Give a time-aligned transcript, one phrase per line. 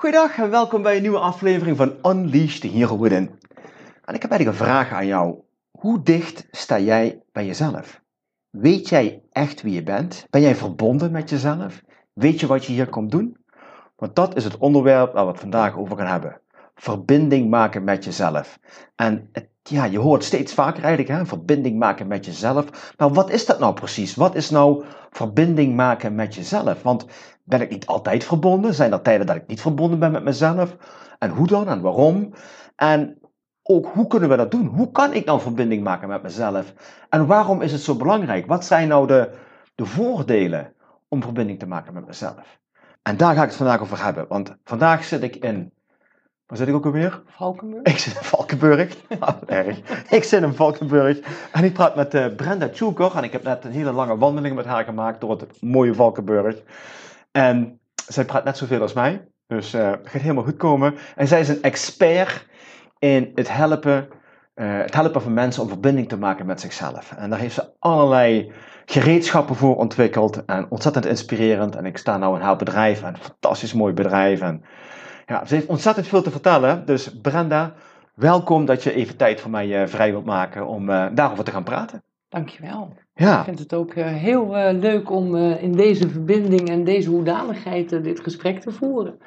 [0.00, 3.30] Goedendag en welkom bij een nieuwe aflevering van Unleash the Hero Within.
[4.04, 5.38] En ik heb eigenlijk een vraag aan jou.
[5.70, 8.00] Hoe dicht sta jij bij jezelf?
[8.50, 10.26] Weet jij echt wie je bent?
[10.30, 11.82] Ben jij verbonden met jezelf?
[12.12, 13.36] Weet je wat je hier komt doen?
[13.96, 16.40] Want dat is het onderwerp waar we het vandaag over gaan hebben.
[16.74, 18.58] Verbinding maken met jezelf.
[18.96, 19.30] En
[19.62, 22.92] ja, je hoort steeds vaker eigenlijk, hè, verbinding maken met jezelf.
[22.96, 24.14] Maar wat is dat nou precies?
[24.14, 26.82] Wat is nou verbinding maken met jezelf?
[26.82, 27.06] Want
[27.50, 28.74] ben ik niet altijd verbonden?
[28.74, 30.76] Zijn er tijden dat ik niet verbonden ben met mezelf?
[31.18, 32.32] En hoe dan en waarom?
[32.76, 33.18] En
[33.62, 34.66] ook hoe kunnen we dat doen?
[34.66, 36.74] Hoe kan ik nou verbinding maken met mezelf?
[37.08, 38.46] En waarom is het zo belangrijk?
[38.46, 39.30] Wat zijn nou de,
[39.74, 40.72] de voordelen
[41.08, 42.58] om verbinding te maken met mezelf?
[43.02, 44.26] En daar ga ik het vandaag over hebben.
[44.28, 45.72] Want vandaag zit ik in.
[46.46, 47.22] Waar zit ik ook alweer?
[47.26, 47.82] Valkenburg.
[47.82, 48.96] Ik zit in Valkenburg.
[49.20, 49.78] Oh, erg.
[50.10, 51.20] Ik zit in Valkenburg.
[51.52, 53.16] En ik praat met uh, Brenda Tjoeker.
[53.16, 56.62] En ik heb net een hele lange wandeling met haar gemaakt door het mooie Valkenburg.
[57.32, 59.28] En zij praat net zoveel als mij.
[59.46, 60.94] Dus het gaat helemaal goed komen.
[61.16, 62.46] En zij is een expert
[62.98, 64.08] in het helpen,
[64.54, 67.12] uh, het helpen van mensen om verbinding te maken met zichzelf.
[67.12, 68.52] En daar heeft ze allerlei
[68.84, 70.44] gereedschappen voor ontwikkeld.
[70.44, 71.76] En ontzettend inspirerend.
[71.76, 73.02] En ik sta nu in haar bedrijf.
[73.02, 74.40] Een fantastisch mooi bedrijf.
[74.40, 74.64] En
[75.26, 76.86] ja, ze heeft ontzettend veel te vertellen.
[76.86, 77.74] Dus Brenda,
[78.14, 81.64] welkom dat je even tijd voor mij uh, vrij wilt maken om daarover te gaan
[81.64, 82.02] praten.
[82.28, 82.96] Dankjewel.
[83.20, 83.38] Ja.
[83.38, 88.20] Ik vind het ook uh, heel leuk om in deze verbinding en deze hoedanigheid dit
[88.20, 89.18] gesprek te voeren.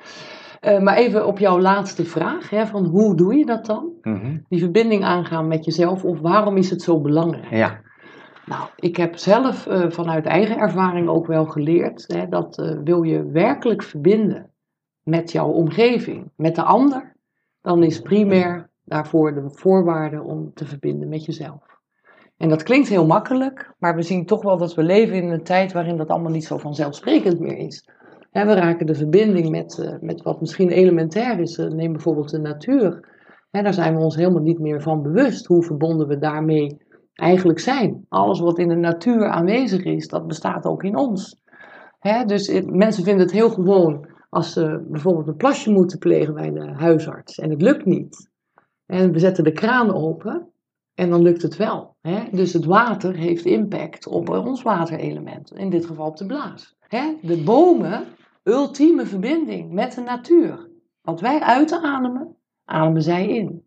[0.61, 3.91] maar even op jouw laatste vraag, hè, van hoe doe je dat dan?
[4.01, 4.45] Mm -hmm.
[4.49, 7.49] Die verbinding aangaan met jezelf of waarom is het zo belangrijk?
[7.49, 7.81] Ja.
[8.45, 13.03] Nou, ik heb zelf uh, vanuit eigen ervaring ook wel geleerd hè, dat uh, wil
[13.03, 14.49] je werkelijk verbinden
[15.03, 17.15] met jouw omgeving, met de ander,
[17.61, 21.72] dan is primair daarvoor de voorwaarde om te verbinden met jezelf.
[22.37, 25.43] En dat klinkt heel makkelijk, maar we zien toch wel dat we leven in een
[25.43, 27.89] tijd waarin dat allemaal niet zo vanzelfsprekend meer is.
[28.31, 31.57] We raken de verbinding met, uh, met wat misschien elementair is.
[31.57, 33.11] neem bijvoorbeeld de natuur.
[33.51, 36.81] Daar zijn we ons helemaal niet meer van bewust hoe verbonden we daarmee
[37.13, 38.05] eigenlijk zijn.
[38.09, 41.41] Alles wat in de natuur aanwezig is, dat bestaat ook in ons.
[41.99, 42.25] Hè?
[42.25, 46.71] Dus mensen vinden het heel gewoon als ze bijvoorbeeld een plasje moeten plegen bij de
[46.75, 48.29] huisarts en het lukt niet.
[48.85, 50.52] En we zetten de kraan open
[50.95, 51.95] en dan lukt het wel.
[52.01, 52.23] Hè?
[52.31, 56.75] Dus het water heeft impact op ons waterelement, in dit geval op de blaas.
[56.87, 57.13] Hè?
[57.21, 58.05] De bomen,
[58.43, 60.69] ultieme verbinding met de natuur.
[61.01, 63.65] Wat wij uitademen, ademen zij in.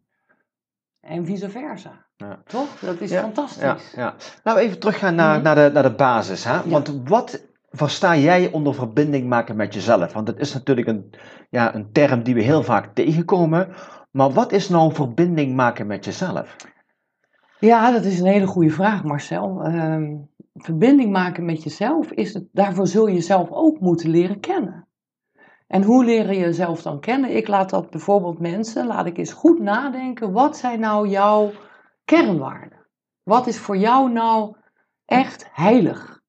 [1.01, 2.07] En vice versa.
[2.17, 2.43] Ja.
[2.47, 2.79] Toch?
[2.81, 3.63] Dat is ja, fantastisch.
[3.63, 4.15] Ja, ja.
[4.45, 6.45] Nou, even teruggaan naar, naar, de, naar de basis.
[6.45, 6.69] Hè?
[6.69, 10.13] Want wat versta jij onder verbinding maken met jezelf?
[10.13, 11.15] Want het is natuurlijk een,
[11.51, 13.69] ja, een term die we heel vaak tegenkomen.
[14.11, 16.57] Maar wat is nou verbinding maken met jezelf?
[17.59, 19.67] Ja, dat is een hele goede vraag, Marcel.
[19.67, 24.89] Um, verbinding maken met jezelf, is het, daarvoor zul je jezelf ook moeten leren kennen.
[25.67, 27.37] En hoe leer je jezelf dan kennen?
[27.37, 30.33] Ik laat dat bijvoorbeeld mensen, laat ik eens goed nadenken.
[30.33, 31.51] Wat zijn nou jouw
[32.05, 32.87] kernwaarden?
[33.23, 34.57] Wat is voor jou nou
[35.05, 36.21] echt heilig?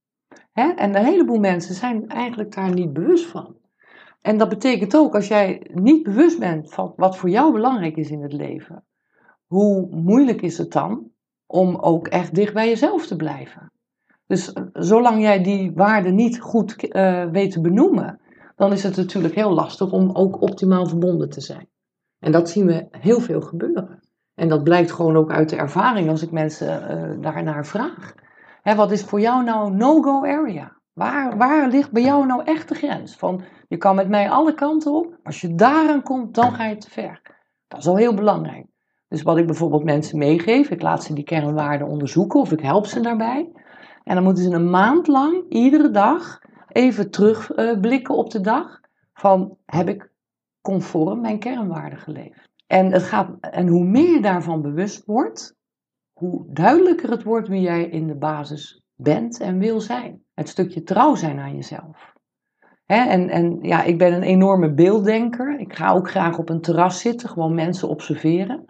[0.54, 3.56] En een heleboel mensen zijn eigenlijk daar niet bewust van.
[4.22, 8.10] En dat betekent ook, als jij niet bewust bent van wat voor jou belangrijk is
[8.10, 8.86] in het leven,
[9.46, 11.12] hoe moeilijk is het dan
[11.48, 13.72] om ook echt dicht bij jezelf te blijven?
[14.28, 18.20] Dus eh, zolang jij die waarden niet goed uh, weet te benoemen,
[18.56, 21.68] dan is het natuurlijk heel lastig om ook optimaal verbonden te zijn.
[22.20, 24.00] En dat zien we heel veel gebeuren.
[24.36, 28.14] En dat blijkt gewoon ook uit de ervaring als ik mensen uh, daarnaar vraag.
[28.62, 30.78] Hè, wat is voor jou nou no-go area?
[30.94, 33.16] Waar, waar ligt bij jou nou echt de grens?
[33.16, 36.78] Van je kan met mij alle kanten op, als je daaraan komt, dan ga je
[36.78, 37.22] te ver.
[37.68, 38.66] Dat is al heel belangrijk.
[39.08, 42.86] Dus wat ik bijvoorbeeld mensen meegeef, ik laat ze die kernwaarden onderzoeken of ik help
[42.86, 43.52] ze daarbij.
[44.04, 48.80] En dan moeten ze een maand lang, iedere dag, even terugblikken op de dag.
[49.14, 50.12] Van heb ik
[50.62, 52.50] conform mijn kernwaarden geleefd?
[52.68, 55.56] En, het gaat, en hoe meer je daarvan bewust wordt,
[56.14, 60.24] hoe duidelijker het wordt wie jij in de basis bent en wil zijn.
[60.34, 62.14] Het stukje trouw zijn aan jezelf.
[62.86, 65.60] en, en ja, ik ben een enorme beelddenker.
[65.60, 68.66] Ik ga ook graag op een terras zitten, gewoon mensen observeren.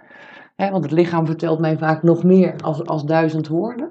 [0.58, 3.90] Hè, want het lichaam vertelt mij vaak nog meer als, als duizend woorden.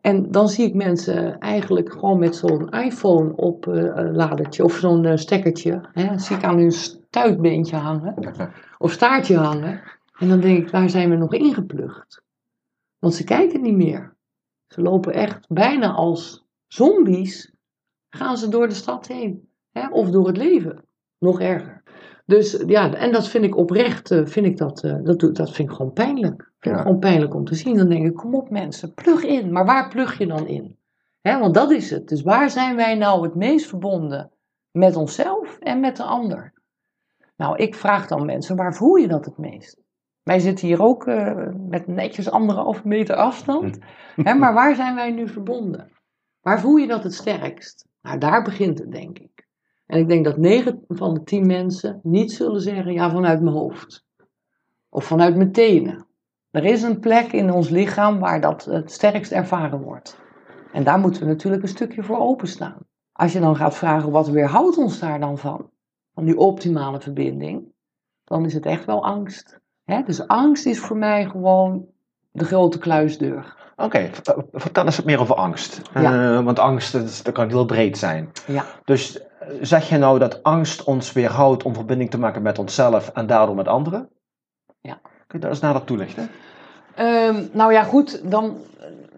[0.00, 3.74] En dan zie ik mensen eigenlijk gewoon met zo'n iPhone op uh,
[4.12, 8.14] ladertje of zo'n uh, stekkertje, hè, zie ik aan hun stuitbeentje hangen
[8.78, 9.82] of staartje hangen.
[10.18, 12.22] En dan denk ik, waar zijn we nog ingeplucht?
[12.98, 14.16] Want ze kijken niet meer.
[14.66, 17.54] Ze lopen echt bijna als zombies,
[18.08, 19.48] gaan ze door de stad heen.
[19.70, 20.84] Hè, of door het leven.
[21.18, 21.82] Nog erger.
[22.28, 25.70] Dus ja, en dat vind ik oprecht, uh, vind ik dat, uh, dat, dat vind
[25.70, 26.52] ik gewoon pijnlijk.
[26.58, 27.76] Vind ik gewoon pijnlijk om te zien.
[27.76, 29.52] Dan denk ik, kom op mensen, plug in.
[29.52, 30.78] Maar waar plug je dan in?
[31.20, 32.08] Hè, want dat is het.
[32.08, 34.30] Dus waar zijn wij nou het meest verbonden?
[34.70, 36.52] Met onszelf en met de ander.
[37.36, 39.80] Nou, ik vraag dan mensen, waar voel je dat het meest?
[40.22, 43.78] Wij zitten hier ook uh, met netjes anderhalve meter afstand.
[44.26, 45.90] Hè, maar waar zijn wij nu verbonden?
[46.40, 47.86] Waar voel je dat het sterkst?
[48.02, 49.37] Nou, daar begint het, denk ik.
[49.88, 53.56] En ik denk dat 9 van de 10 mensen niet zullen zeggen, ja, vanuit mijn
[53.56, 54.04] hoofd.
[54.88, 56.06] Of vanuit mijn tenen.
[56.50, 60.18] Er is een plek in ons lichaam waar dat het sterkst ervaren wordt.
[60.72, 62.76] En daar moeten we natuurlijk een stukje voor openstaan.
[63.12, 65.70] Als je dan gaat vragen, wat weerhoudt ons daar dan van?
[66.14, 67.72] Van die optimale verbinding.
[68.24, 69.60] Dan is het echt wel angst.
[70.04, 71.86] Dus angst is voor mij gewoon
[72.30, 73.56] de grote kluisdeur.
[73.76, 74.10] Oké, okay,
[74.52, 75.82] vertel eens wat meer over angst.
[75.94, 76.36] Ja.
[76.38, 76.92] Uh, want angst,
[77.24, 78.32] dat, kan heel breed zijn.
[78.46, 78.64] Ja.
[78.84, 79.27] Dus
[79.60, 83.54] zeg je nou dat angst ons weerhoudt om verbinding te maken met onszelf en daardoor
[83.54, 84.08] met anderen?
[84.80, 85.00] Ja.
[85.26, 86.30] Kun je dat eens nader toelichten?
[86.98, 88.56] Um, nou ja, goed, dan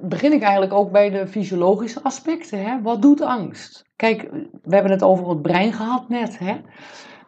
[0.00, 2.64] begin ik eigenlijk ook bij de fysiologische aspecten.
[2.64, 2.82] Hè?
[2.82, 3.84] Wat doet angst?
[3.96, 4.30] Kijk,
[4.62, 6.38] we hebben het over het brein gehad net.
[6.38, 6.56] Hè?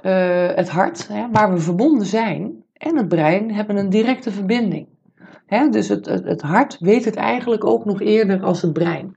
[0.03, 4.89] Uh, het hart, hè, waar we verbonden zijn, en het brein hebben een directe verbinding.
[5.47, 5.69] Hè?
[5.69, 9.17] Dus het, het, het hart weet het eigenlijk ook nog eerder als het brein.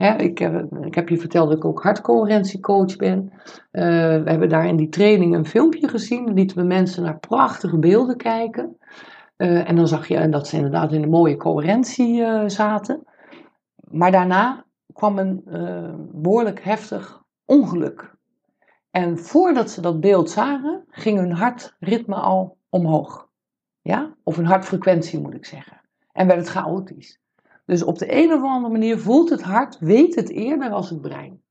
[0.00, 3.32] Ik, heb, ik, heb, je verteld dat ik ook hartcoherentiecoach ben.
[3.72, 3.82] Uh,
[4.22, 6.24] we hebben daar in die training een filmpje gezien.
[6.24, 8.76] Dan lieten we mensen naar prachtige beelden kijken.
[9.36, 13.04] Uh, en dan zag je dat ze inderdaad in een mooie coherentie uh, zaten.
[13.76, 15.42] Maar daarna kwam een
[16.12, 18.14] behoorlijk heftig ongeluk.
[18.90, 23.28] En voordat ze dat beeld zagen, ging hun hartritme al omhoog.
[23.80, 24.14] Ja?
[24.22, 25.80] Of hun hartfrequentie moet ik zeggen.
[26.12, 27.20] En werd het chaotisch.
[27.70, 31.00] Dus op de een of andere manier voelt het hart, weet het eerder als het
[31.00, 31.42] brein.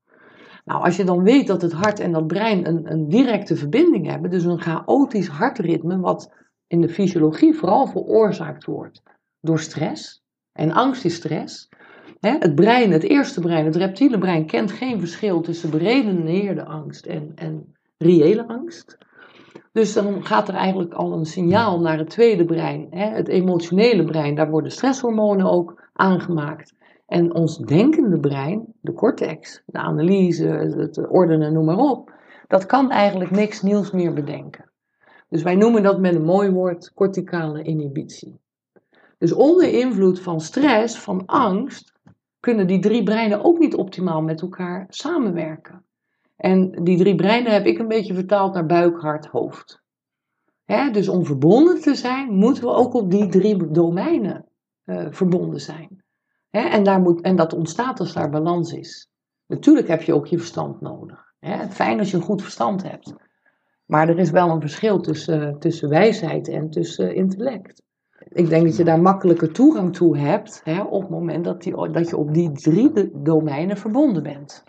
[0.65, 4.07] Nou, als je dan weet dat het hart en dat brein een, een directe verbinding
[4.07, 6.33] hebben, dus een chaotisch hartritme, wat
[6.67, 9.01] in de fysiologie vooral veroorzaakt wordt
[9.41, 11.69] door stress, en angst is stress.
[12.19, 17.31] Het brein, het eerste brein, het reptiele brein, kent geen verschil tussen beredeneerde angst en,
[17.35, 18.97] en reële angst.
[19.71, 24.35] Dus dan gaat er eigenlijk al een signaal naar het tweede brein, het emotionele brein.
[24.35, 26.73] Daar worden stresshormonen ook aangemaakt.
[27.05, 32.11] En ons denkende brein, de cortex, de analyse, het ordenen, noem maar op,
[32.47, 34.71] dat kan eigenlijk niks nieuws meer bedenken.
[35.29, 38.39] Dus wij noemen dat met een mooi woord corticale inhibitie.
[39.17, 41.93] Dus onder invloed van stress, van angst,
[42.39, 45.83] kunnen die drie breinen ook niet optimaal met elkaar samenwerken.
[46.35, 49.81] En die drie breinen heb ik een beetje vertaald naar buik, hart, hoofd.
[50.91, 54.48] dus om verbonden te zijn, moeten we ook op die drie domeinen
[54.89, 56.03] uh, verbonden zijn.
[56.49, 59.09] en, daar moet, en dat ontstaat als daar balans is.
[59.45, 61.33] Natuurlijk heb je ook je verstand nodig.
[61.69, 63.13] fijn als je een goed verstand hebt.
[63.85, 67.81] Maar er is wel een verschil tussen, tussen wijsheid en tussen intellect.
[68.29, 72.09] Ik denk dat je daar makkelijker toegang toe hebt op het moment dat, die, dat
[72.09, 74.63] je op die drie domeinen verbonden bent.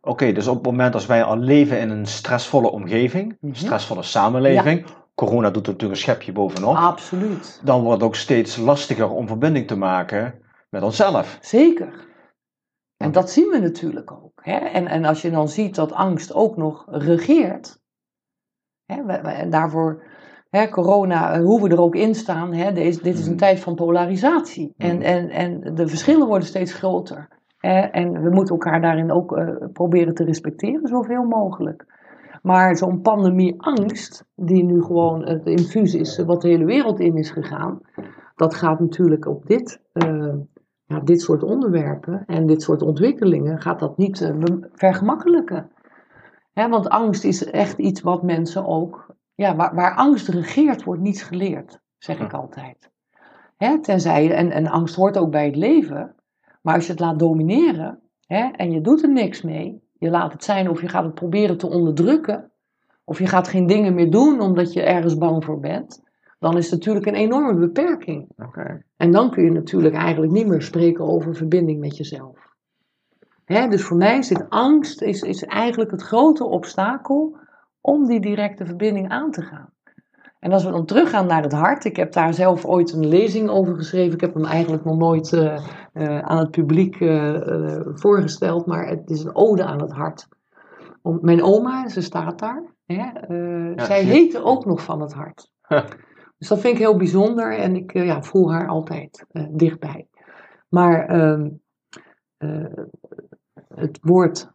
[0.00, 4.02] Oké, dus op het moment als wij al leven in een stressvolle omgeving, mm stressvolle
[4.02, 4.86] samenleving,
[5.16, 6.76] corona doet er natuurlijk een schepje bovenop.
[6.76, 7.60] Absoluut.
[7.64, 10.34] Dan wordt het ook steeds lastiger om verbinding te maken
[10.70, 11.38] met onszelf.
[11.40, 12.04] Zeker.
[12.96, 14.40] En dat zien we natuurlijk ook.
[14.42, 14.56] Hè?
[14.56, 17.80] En, en als je dan ziet dat angst ook nog regeert,
[18.84, 20.02] hè, en daarvoor,
[20.50, 23.38] hè, corona, eh, hoe we er ook in staan, hè, deze, dit is een mhm.
[23.38, 24.74] tijd van polarisatie.
[24.76, 25.04] En, mhm.
[25.04, 27.36] en, en de verschillen worden steeds groter
[27.90, 31.84] en we moeten elkaar daarin ook uh, proberen te respecteren, zoveel mogelijk.
[32.46, 37.30] Maar zo'n pandemie-angst, die nu gewoon het infuus is, wat de hele wereld in is
[37.30, 37.80] gegaan,
[38.36, 40.34] dat gaat natuurlijk op dit, uh,
[40.84, 45.70] ja, dit soort onderwerpen en dit soort ontwikkelingen, gaat dat niet uh, vergemakkelijken.
[46.52, 51.02] Hè, want angst is echt iets wat mensen ook, ja, waar, waar angst regeert, wordt
[51.02, 52.90] niets geleerd, zeg ik altijd.
[53.56, 56.14] Hè, tenzij, en, en angst hoort ook bij het leven,
[56.62, 60.32] maar als je het laat domineren hè, en je doet er niks mee, je laat
[60.32, 62.50] het zijn of je gaat het proberen te onderdrukken,
[63.04, 66.02] of je gaat geen dingen meer doen omdat je ergens bang voor bent,
[66.38, 68.28] dan is het natuurlijk een enorme beperking.
[68.36, 68.84] Okay.
[68.96, 72.54] En dan kun je natuurlijk eigenlijk niet meer spreken over verbinding met jezelf.
[73.44, 77.36] Hè, dus voor mij zit angst is, is eigenlijk het grote obstakel
[77.80, 79.70] om die directe verbinding aan te gaan.
[80.38, 83.48] En als we dan teruggaan naar het hart, ik heb daar zelf ooit een lezing
[83.48, 84.14] over geschreven.
[84.14, 85.58] Ik heb hem eigenlijk nog nooit uh,
[85.92, 90.28] uh, aan het publiek uh, voorgesteld, maar het is een ode aan het hart.
[91.02, 95.50] Om, mijn oma, ze staat daar, hè, ja, zij heette ook nog van het hart.
[96.38, 100.08] Dus dat vind ik heel bijzonder en ik ja, voel haar altijd dichtbij.
[100.68, 101.48] Maar ehm,
[103.74, 104.50] het woord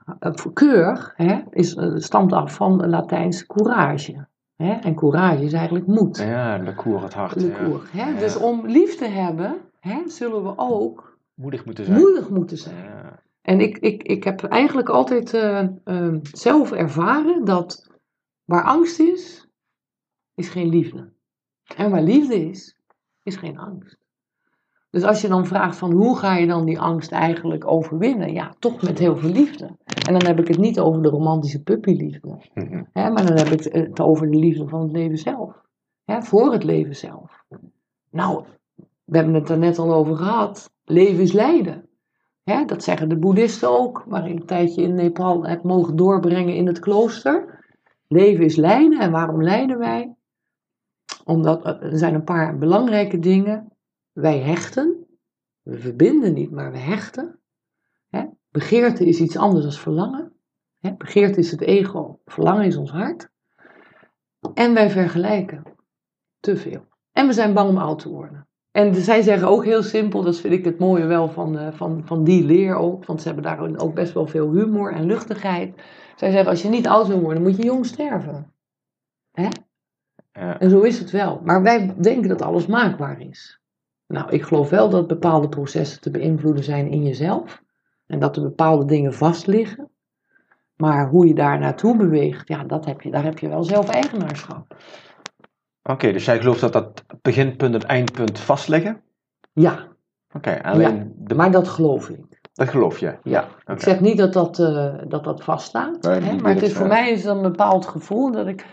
[0.53, 4.27] keur hè, is, stamt af van Latijns courage.
[4.61, 4.73] Hè?
[4.73, 6.17] En courage is eigenlijk moed.
[6.17, 7.39] Ja, de koer, het hart.
[7.39, 8.19] De koer, hè?
[8.19, 11.99] Dus om lief te hebben, hè, zullen we ook moedig moeten zijn.
[11.99, 13.19] Moedig moeten zijn.
[13.41, 17.89] En ik, ik, ik heb eigenlijk altijd uh, uh, zelf ervaren dat
[18.45, 19.47] waar angst is,
[20.35, 21.11] is geen liefde.
[21.75, 22.77] En waar liefde is,
[23.23, 23.97] is geen angst.
[24.91, 28.33] Dus als je dan vraagt van hoe ga je dan die angst eigenlijk overwinnen?
[28.33, 29.77] Ja, toch met heel veel liefde.
[30.07, 32.27] En dan heb ik het niet over de romantische puppyliefde.
[32.53, 35.61] Mm maar dan heb ik het over de liefde van het leven zelf.
[36.05, 37.43] Hè, voor het leven zelf.
[38.09, 38.43] Nou,
[39.03, 40.71] we hebben het er net al over gehad.
[40.85, 41.89] Leven is lijden.
[42.43, 46.55] Hè, dat zeggen de boeddhisten ook, waar ik een tijdje in Nepal heb mogen doorbrengen
[46.55, 47.59] in het klooster.
[48.07, 48.99] Leven is lijden.
[48.99, 50.15] En waarom lijden wij?
[51.25, 53.71] Omdat er zijn een paar belangrijke dingen.
[54.11, 55.05] Wij hechten.
[55.61, 57.39] We verbinden niet, maar we hechten.
[58.09, 58.25] Hè?
[58.49, 60.33] Begeerte is iets anders dan verlangen.
[60.79, 60.93] Hè?
[60.95, 63.29] Begeerte is het ego, verlangen is ons hart.
[64.53, 65.63] En wij vergelijken
[66.39, 66.85] te veel.
[67.11, 68.47] En we zijn bang om oud te worden.
[68.71, 72.01] En zij zeggen ook heel simpel, dat vind ik het mooie wel van, uh, van,
[72.05, 75.75] van die leer ook, want ze hebben daar ook best wel veel humor en luchtigheid.
[76.15, 78.53] Zij zeggen, als je niet oud wil worden, moet je jong sterven.
[79.31, 79.47] Hè?
[80.31, 80.59] Ja.
[80.59, 81.41] En zo is het wel.
[81.43, 83.60] Maar wij denken dat alles maakbaar is.
[84.11, 87.61] Nou, ik geloof wel dat bepaalde processen te beïnvloeden zijn in jezelf.
[88.05, 89.89] En dat er bepaalde dingen vastliggen.
[90.75, 93.89] Maar hoe je daar naartoe beweegt, ja, dat heb je, daar heb je wel zelf
[93.89, 94.75] eigenaarschap.
[95.83, 99.01] Oké, dus jij gelooft dat dat beginpunt en eindpunt vastliggen?
[99.53, 99.87] Ja.
[100.33, 101.13] Oké, alleen...
[101.17, 101.35] De...
[101.35, 102.39] Maar dat geloof ik.
[102.53, 103.17] Dat geloof je?
[103.23, 103.47] Ja.
[103.65, 106.01] Ik zeg niet dat dat, uh, dat, dat vaststaat.
[106.01, 106.35] Nee, hè?
[106.35, 108.65] Maar het is, voor mij is het een bepaald gevoel dat ik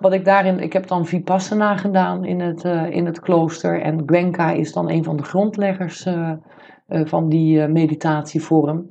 [0.00, 3.80] wat ik daarin, ik heb dan Vipassana gedaan in het, uh, in het klooster.
[3.80, 6.32] En Gwenka is dan een van de grondleggers uh,
[6.88, 8.86] uh, van die meditatievorm.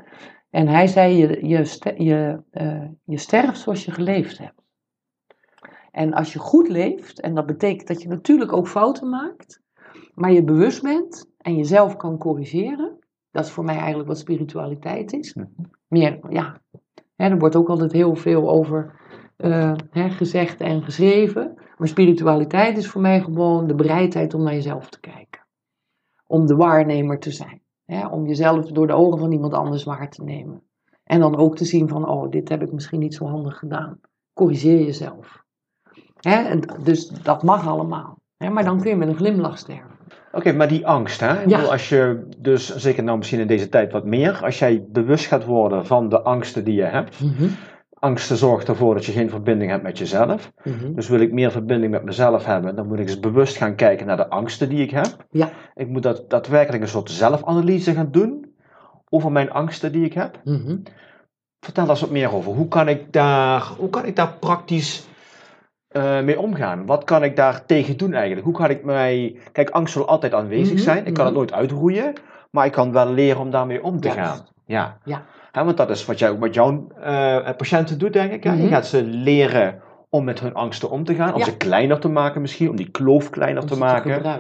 [0.50, 2.42] En hij zei, je, je, je,
[3.04, 4.64] je sterft zoals je geleefd hebt.
[5.92, 9.62] En als je goed leeft, en dat betekent dat je natuurlijk ook fouten maakt,
[10.14, 13.00] maar je bewust bent en jezelf kan corrigeren.
[13.32, 15.36] Dat is voor mij eigenlijk wat spiritualiteit is.
[15.88, 16.62] Meer, ja,
[17.16, 18.94] hè, er wordt ook altijd heel veel over
[19.38, 21.54] uh, hè, gezegd en geschreven.
[21.78, 25.46] Maar spiritualiteit is voor mij gewoon de bereidheid om naar jezelf te kijken.
[26.28, 27.62] Om de waarnemer te zijn.
[27.86, 30.62] Hè, om jezelf door de ogen van iemand anders waar te nemen.
[31.04, 34.00] En dan ook te zien van, oh, dit heb ik misschien niet zo handig gedaan.
[34.34, 35.44] Corrigeer jezelf.
[36.20, 38.18] Hè, dus dat mag allemaal.
[38.38, 39.96] Maar dan kun je met een glimlach sterven.
[40.32, 41.44] Oké, maar die angst, hè?
[41.44, 41.62] Ja.
[41.62, 45.46] als je dus, zeker nou misschien in deze tijd wat meer, als jij bewust gaat
[45.46, 47.50] worden van de angsten die je hebt, mm
[48.06, 50.52] angsten zorgt ervoor dat je geen verbinding hebt met jezelf.
[50.64, 50.94] Mhm.
[50.94, 54.08] Dus wil ik meer verbinding met mezelf hebben, dan moet ik eens bewust gaan kijken
[54.08, 55.26] naar de angsten die ik heb.
[55.32, 55.50] Ja.
[55.76, 58.56] Ik moet dat, daadwerkelijk een soort zelfanalyse gaan doen
[59.10, 60.40] over mijn angsten die ik heb.
[60.44, 60.78] Mhm.
[61.60, 62.52] Vertel eens wat meer over.
[62.54, 65.08] Hoe kan ik daar, hoe kan ik daar praktisch
[65.92, 66.86] uh, mee omgaan?
[66.86, 68.46] Wat kan ik daar tegen doen eigenlijk?
[68.46, 69.40] Hoe kan ik mij...
[69.52, 70.84] Kijk, angst zal altijd aanwezig mhm.
[70.84, 71.06] zijn.
[71.06, 72.14] Ik kan het nooit uitroeien.
[72.52, 74.48] Maar ik kan wel leren om daarmee om te gaan.
[74.66, 74.98] Ja.
[75.04, 75.26] ja
[75.64, 78.44] want dat is wat jij ook met jouw uh, patiënten doet, denk ik.
[78.44, 78.68] Je mhm.
[78.68, 82.42] gaat ze leren om met hun angsten om te gaan, om ze kleiner te maken
[82.42, 84.22] misschien, om die kloof kleiner te maken.
[84.22, 84.40] Te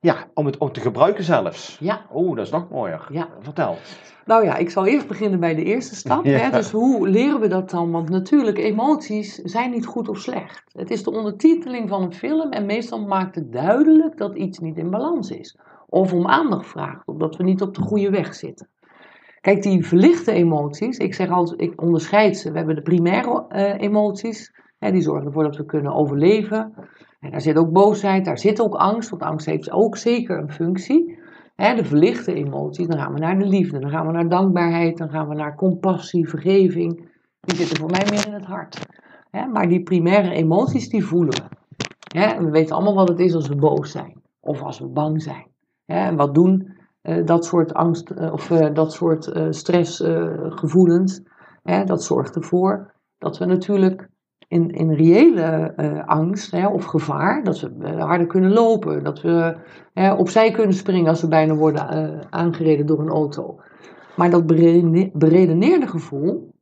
[0.00, 1.76] ja, om het om te gebruiken zelfs.
[1.80, 2.00] Ja.
[2.10, 3.06] Oh, dat is nog mooier.
[3.10, 3.28] Ja.
[3.40, 3.76] Vertel.
[4.24, 6.24] Nou ja, ik zal eerst beginnen bij de eerste stap.
[6.24, 6.50] Hè?
[6.58, 7.90] Dus hoe leren we dat dan?
[7.90, 10.64] Want natuurlijk, emoties zijn niet goed of slecht.
[10.72, 14.76] Het is de ondertiteling van een film en meestal maakt het duidelijk dat iets niet
[14.76, 15.58] in balans is.
[15.88, 18.68] Of om aandacht vraagt, omdat we niet op de goede weg zitten.
[19.48, 22.50] Kijk, die verlichte emoties, ik zeg altijd, ik onderscheid ze.
[22.50, 26.72] We hebben de primaire uh, emoties, hè, die zorgen ervoor dat we kunnen overleven.
[27.20, 30.52] En daar zit ook boosheid, daar zit ook angst, want angst heeft ook zeker een
[30.52, 31.18] functie.
[31.56, 34.98] Hè, de verlichte emoties, dan gaan we naar de liefde, dan gaan we naar dankbaarheid,
[34.98, 37.10] dan gaan we naar compassie, vergeving.
[37.40, 38.86] Die zitten voor mij meer in het hart.
[39.30, 41.56] Hè, maar die primaire emoties, die voelen we.
[42.18, 45.22] Hè, we weten allemaal wat het is als we boos zijn of als we bang
[45.22, 45.46] zijn.
[45.86, 46.76] en wat doen
[47.24, 51.22] dat soort angst uh, of uh, dat soort stressgevoelens,
[51.84, 54.08] dat zorgt ervoor dat we natuurlijk
[54.48, 55.72] in, in reële
[56.06, 59.56] angst hè, of gevaar, dat we harder kunnen lopen, dat we
[60.16, 63.60] opzij kunnen springen als we bijna worden aangereden door een auto.
[64.16, 64.46] Maar dat
[65.12, 66.54] beredeneerde gevoel,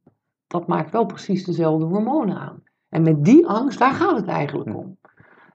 [0.46, 2.62] dat maakt wel precies dezelfde hormonen aan.
[2.88, 4.98] En met die angst, daar gaat het eigenlijk om.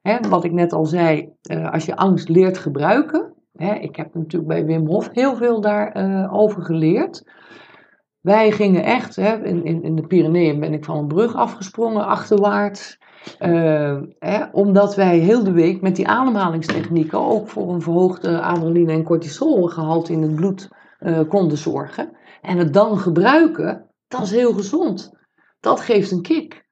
[0.01, 3.30] Hè, wat ik net al zei, eh, als je angst leert gebruiken.
[3.51, 7.23] Hè, ik heb natuurlijk bij Wim Hof heel veel daarover over geleerd.
[8.21, 12.05] Wij gingen echt, hè, in, in, in de Pyreneeën ben ik van een brug afgesprongen,
[12.05, 12.99] achterwaarts.
[13.39, 18.91] Uh, hè, omdat wij heel de week met die ademhalingstechnieken ook voor een verhoogde adrenaline
[18.91, 22.17] en cortisolgehalte in het bloed uh, konden zorgen.
[22.41, 25.11] En het dan gebruiken, dat is heel gezond.
[25.59, 26.65] Dat geeft een kick.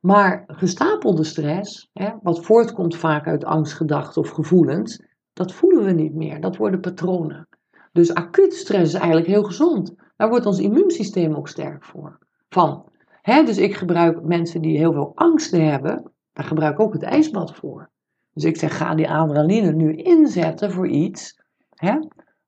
[0.00, 5.05] Maar gestapelde stress, hè, wat voortkomt vaak uit angstgedachten of gevoelens,
[5.36, 6.40] dat voelen we niet meer.
[6.40, 7.48] Dat worden patronen.
[7.92, 9.94] Dus acute stress is eigenlijk heel gezond.
[10.16, 12.18] Daar wordt ons immuunsysteem ook sterk voor.
[12.48, 12.88] Van.
[13.22, 17.54] Dus ik gebruik mensen die heel veel angsten hebben, daar gebruik ik ook het ijsbad
[17.54, 17.90] voor.
[18.32, 21.40] Dus ik zeg, ga die adrenaline nu inzetten voor iets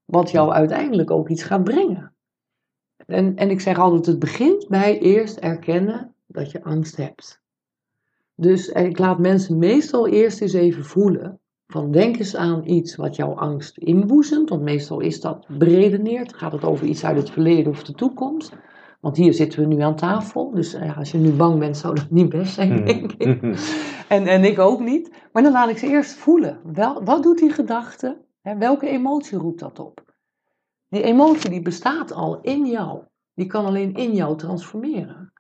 [0.05, 2.15] wat jou uiteindelijk ook iets gaat brengen.
[3.07, 7.41] En, en ik zeg altijd, het begint bij eerst erkennen dat je angst hebt.
[8.35, 11.41] Dus ik laat mensen meestal eerst eens even voelen.
[11.73, 14.49] Van denk eens aan iets wat jouw angst inboezemt.
[14.49, 16.35] Want meestal is dat beredeneerd.
[16.35, 18.57] Gaat het over iets uit het verleden of de toekomst.
[19.01, 20.51] Want hier zitten we nu aan tafel.
[20.51, 22.85] Dus ja, als je nu bang bent, zou dat niet best zijn, hmm.
[22.85, 23.43] denk ik.
[24.09, 25.11] En, en ik ook niet.
[25.33, 26.61] Maar dan laat ik ze eerst voelen.
[26.73, 28.27] Wel, wat doet die gedachte?
[28.59, 30.15] welke emotie roept dat op?
[30.89, 33.03] Die emotie die bestaat al in jou.
[33.35, 35.33] Die kan alleen in jou transformeren.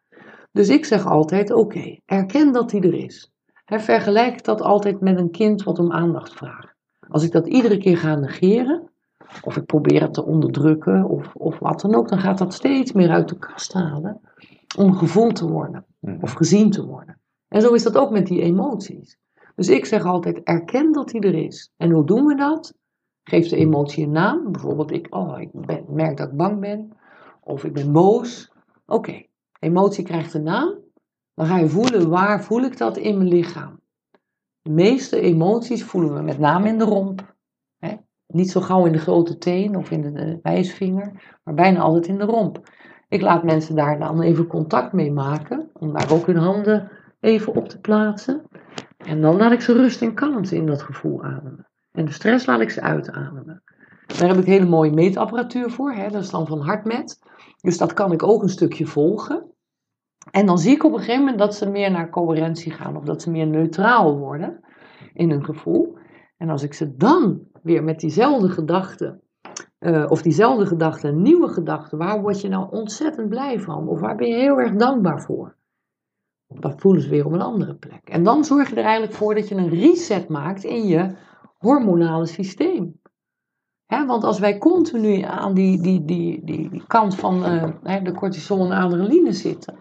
[0.52, 3.32] Dus ik zeg altijd: oké, erken dat die er is.
[3.68, 6.74] He, vergelijk dat altijd met een kind wat om aandacht vraagt.
[7.08, 8.90] Als ik dat iedere keer ga negeren,
[9.42, 12.92] of ik probeer het te onderdrukken, of, of wat dan ook, dan gaat dat steeds
[12.92, 14.20] meer uit de kast halen
[14.76, 16.18] om gevoeld te worden mhm.
[16.20, 17.20] of gezien te worden.
[17.48, 19.18] En zo is dat ook met die emoties.
[19.54, 21.72] Dus ik zeg altijd: erken dat die er is.
[21.76, 22.74] En hoe doen we dat?
[23.22, 24.52] Geef de emotie een naam.
[24.52, 26.92] Bijvoorbeeld, ik, oh, ik ben, merk dat ik bang ben,
[27.40, 28.52] of ik ben boos.
[28.86, 29.22] Oké,
[29.58, 30.74] Emotie krijgt een naam.
[31.38, 33.80] Dan ga je voelen waar voel ik dat in mijn lichaam.
[34.62, 37.34] De meeste emoties voelen we met name in de romp.
[37.78, 37.96] Hè?
[38.26, 42.18] Niet zo gauw in de grote teen of in de wijsvinger, maar bijna altijd in
[42.18, 42.60] de romp.
[43.08, 47.54] Ik laat mensen daar dan even contact mee maken, om daar ook hun handen even
[47.54, 48.42] op te plaatsen.
[48.96, 51.66] En dan laat ik ze rust en kalmte in dat gevoel ademen.
[51.92, 53.62] En de stress laat ik ze uitademen.
[54.18, 55.92] Daar heb ik hele mooie meetapparatuur voor.
[55.92, 56.10] Hè?
[56.10, 57.18] Dat is dan van HartMet.
[57.60, 59.56] Dus dat kan ik ook een stukje volgen.
[60.30, 63.04] En dan zie ik op een gegeven moment dat ze meer naar coherentie gaan of
[63.04, 64.60] dat ze meer neutraal worden
[65.14, 65.98] in hun gevoel.
[66.36, 69.20] En als ik ze dan weer met diezelfde gedachten,
[69.80, 73.88] uh, of diezelfde gedachten, een nieuwe gedachte, waar word je nou ontzettend blij van?
[73.88, 75.56] Of waar ben je heel erg dankbaar voor?
[76.46, 78.08] Dat voelen ze weer op een andere plek.
[78.08, 81.16] En dan zorg je er eigenlijk voor dat je een reset maakt in je
[81.58, 83.00] hormonale systeem
[83.88, 88.64] want als wij continu aan die, die, die, die, die kant van uh, de cortisol
[88.64, 89.78] en adrenaline zitten,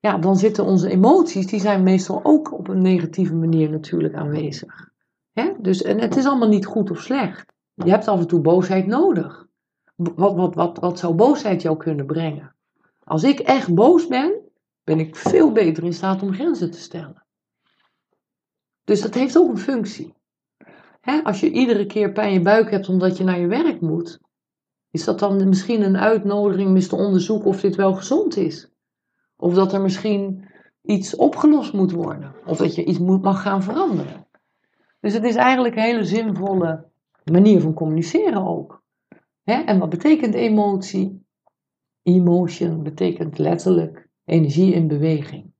[0.00, 4.88] ja, dan zitten onze emoties, die zijn meestal ook op een negatieve manier natuurlijk aanwezig.
[5.60, 7.52] Dus, en het is allemaal niet goed of slecht.
[7.74, 9.46] Je hebt af en toe boosheid nodig.
[9.94, 12.54] Wat, wat, wat, wat zou boosheid jou kunnen brengen?
[13.04, 14.40] Als ik echt boos ben,
[14.84, 17.26] ben ik veel beter in staat om grenzen te stellen.
[18.84, 20.14] Dus dat heeft ook een functie.
[21.00, 23.80] Hè, als je iedere keer pijn in je buik hebt omdat je naar je werk
[23.80, 24.20] moet,
[24.90, 28.70] is dat dan misschien een uitnodiging om te onderzoeken of dit wel gezond is?
[29.40, 30.44] Of dat er misschien
[30.82, 32.34] iets opgelost moet worden?
[32.46, 34.26] Of dat je iets moet, mag gaan veranderen?
[35.00, 36.86] Dus het is eigenlijk een hele zinvolle
[37.24, 38.82] manier van communiceren ook.
[39.42, 39.62] Hè?
[39.62, 41.26] En wat betekent emotie?
[42.02, 45.52] Emotion betekent letterlijk energie in beweging.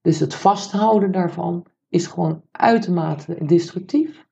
[0.00, 4.26] Dus het vasthouden daarvan is gewoon uitermate destructief.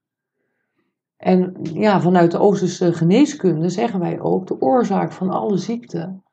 [1.17, 6.25] En ja, vanuit de Oosterse geneeskunde zeggen wij ook, de oorzaak van alle ziekten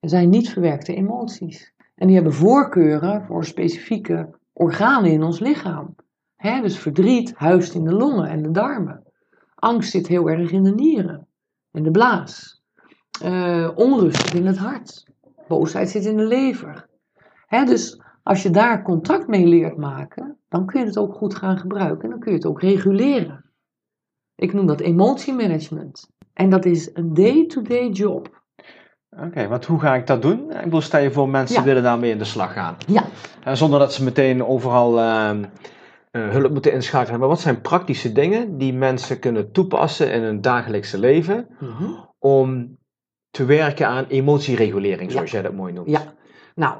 [0.00, 1.73] zijn niet verwerkte emoties.
[1.94, 5.94] En die hebben voorkeuren voor specifieke organen in ons lichaam.
[6.36, 9.02] dus verdriet huist in de longen en de darmen.
[9.54, 11.28] Angst zit heel erg in de nieren
[11.70, 12.62] en de blaas.
[13.24, 15.06] Uh, onrust zit in het hart.
[15.48, 16.88] Boosheid zit in de lever.
[17.48, 21.58] dus als je daar contact mee leert maken, dan kun je het ook goed gaan
[21.58, 23.44] gebruiken en dan kun je het ook reguleren.
[24.34, 26.10] Ik noem dat emotiemanagement.
[26.32, 28.43] En dat is een day-to-day job.
[29.20, 30.52] Oké, want hoe ga ik dat doen?
[30.64, 32.76] Ik wil stel je voor mensen willen daarmee in de slag gaan.
[32.86, 33.04] Ja.
[33.54, 35.44] zonder dat ze meteen overal ehm,
[36.10, 37.20] eh, hulp moeten inschakelen.
[37.20, 41.84] Maar wat zijn praktische dingen die mensen kunnen toepassen in hun dagelijkse leven mhm.
[42.18, 42.78] om
[43.30, 45.90] te werken aan emotieregulering, zoals jij dat mooi noemt?
[45.90, 46.02] Ja,
[46.54, 46.76] nou,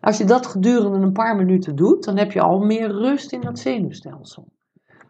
[0.01, 3.41] Als je dat gedurende een paar minuten doet, dan heb je al meer rust in
[3.41, 4.47] dat zenuwstelsel.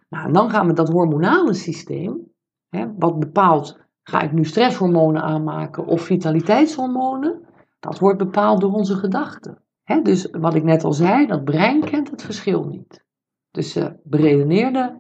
[0.10, 2.32] Nou, en dan gaan we dat hormonale systeem,
[2.70, 3.80] hè, wat bepaalt,
[4.10, 7.48] ga ik nu stresshormonen aanmaken of vitaliteitshormonen,
[7.80, 9.64] dat wordt bepaald door onze gedachten.
[10.04, 13.04] Dus wat ik net al zei, dat brein kent het verschil niet.
[13.52, 14.98] Tussen beredeneerde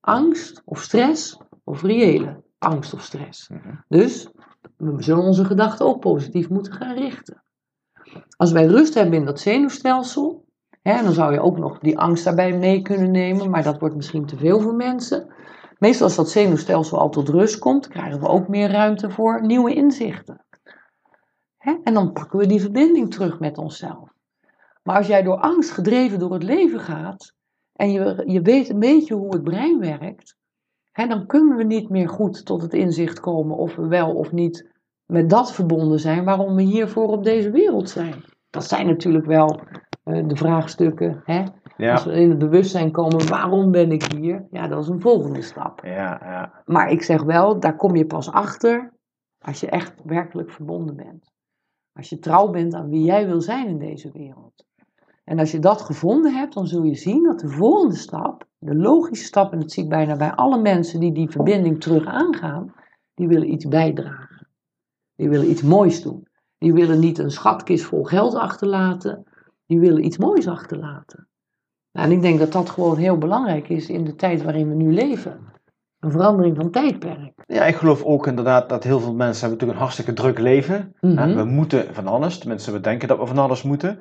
[0.00, 3.48] angst of stress of reële angst of stress.
[3.48, 3.74] Mhm.
[3.88, 4.28] Dus
[4.76, 7.42] we zullen onze gedachten ook positief moeten gaan richten.
[8.36, 10.44] Als wij rust hebben in dat zenuwstelsel,
[10.82, 13.96] hè, dan zou je ook nog die angst daarbij mee kunnen nemen, maar dat wordt
[13.96, 15.34] misschien te veel voor mensen.
[15.78, 19.74] Meestal als dat zenuwstelsel al tot rust komt, krijgen we ook meer ruimte voor nieuwe
[19.74, 20.44] inzichten.
[21.56, 21.76] Hè?
[21.84, 24.14] En dan pakken we die verbinding terug met onszelf.
[24.82, 27.34] Maar als jij door angst gedreven door het leven gaat
[27.72, 30.36] en je, je weet een beetje hoe het brein werkt,
[30.92, 34.32] hè, dan kunnen we niet meer goed tot het inzicht komen of we wel of
[34.32, 34.70] niet
[35.06, 38.24] met dat verbonden zijn waarom we hiervoor op deze wereld zijn.
[38.50, 39.60] Dat zijn natuurlijk wel
[40.04, 41.22] eh, de vraagstukken.
[41.24, 41.44] Hè?
[41.76, 41.92] Ja.
[41.92, 44.46] Als we in het bewustzijn komen, waarom ben ik hier?
[44.50, 45.80] Ja, dat is een volgende stap.
[45.84, 46.62] Ja, ja.
[46.64, 48.92] Maar ik zeg wel, daar kom je pas achter
[49.38, 51.32] als je echt werkelijk verbonden bent.
[51.92, 54.64] Als je trouw bent aan wie jij wil zijn in deze wereld.
[55.24, 58.74] En als je dat gevonden hebt, dan zul je zien dat de volgende stap, de
[58.74, 62.74] logische stap, en dat zie ik bijna bij alle mensen die die verbinding terug aangaan,
[63.14, 64.46] die willen iets bijdragen.
[65.14, 66.28] Die willen iets moois doen.
[66.58, 69.24] Die willen niet een schatkist vol geld achterlaten,
[69.66, 71.28] die willen iets moois achterlaten.
[71.96, 74.74] Nou, en ik denk dat dat gewoon heel belangrijk is in de tijd waarin we
[74.74, 75.38] nu leven.
[76.00, 77.32] Een verandering van tijdperk.
[77.46, 80.94] Ja, ik geloof ook inderdaad dat heel veel mensen hebben natuurlijk een hartstikke druk leven.
[81.00, 81.34] Mhm.
[81.34, 83.98] We moeten van alles, tenminste we denken dat we van alles moeten.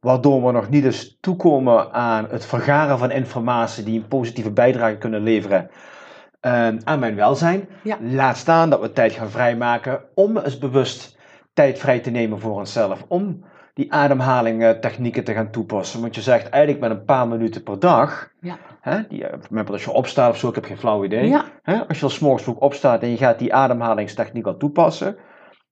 [0.00, 4.98] Waardoor we nog niet eens toekomen aan het vergaren van informatie die een positieve bijdrage
[4.98, 5.70] kunnen leveren
[6.40, 7.68] eh, aan mijn welzijn.
[7.82, 7.98] Ja.
[8.00, 11.18] Laat staan dat we tijd gaan vrijmaken om eens bewust
[11.52, 13.04] tijd vrij te nemen voor onszelf.
[13.08, 13.44] Om
[13.78, 16.00] die ademhaling eh, technieken te gaan toepassen.
[16.00, 18.28] Want je zegt eigenlijk met een paar minuten per dag.
[18.40, 18.56] Ja.
[18.80, 21.28] Hè, die, eh, bijvoorbeeld als je opstaat of zo, ik heb geen flauw idee.
[21.28, 24.56] Ja, Hè, als je al 's morgens vroeg opstaat en je gaat die ademhalingstechniek al
[24.56, 25.16] toepassen, dan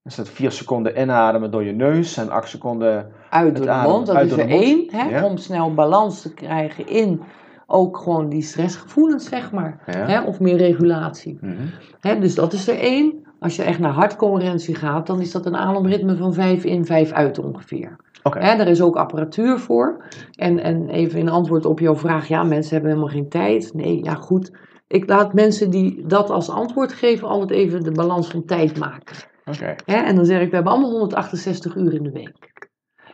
[0.04, 3.12] is dat 4 seconden inademen door je neus en 8 seconden.
[3.30, 4.06] uit door de mond.
[4.06, 4.88] Dat uit is er één.
[4.90, 5.24] Hè, Ja.
[5.24, 7.22] Om snel balans te krijgen in
[7.66, 9.82] ook gewoon die stressgevoelens, zeg maar.
[9.86, 10.06] Ja.
[10.06, 11.38] Hè, of meer regulatie.
[11.40, 11.66] Mhm.
[12.00, 13.25] Hè, dus dat is er één.
[13.38, 17.12] Als je echt naar hartcoherentie gaat, dan is dat een ademritme van 5 in, 5
[17.12, 17.96] uit ongeveer.
[18.22, 18.38] Oké.
[18.38, 20.04] Hè, er is ook apparatuur voor.
[20.32, 23.74] En, en even in antwoord op jouw vraag, ja, mensen hebben helemaal geen tijd.
[23.74, 24.50] Nee, ja, goed.
[24.86, 29.16] Ik laat mensen die dat als antwoord geven altijd even de balans van tijd maken.
[29.44, 29.74] Oké.
[29.84, 32.54] Hè, en dan zeg ik, we hebben allemaal 168 uur in de week.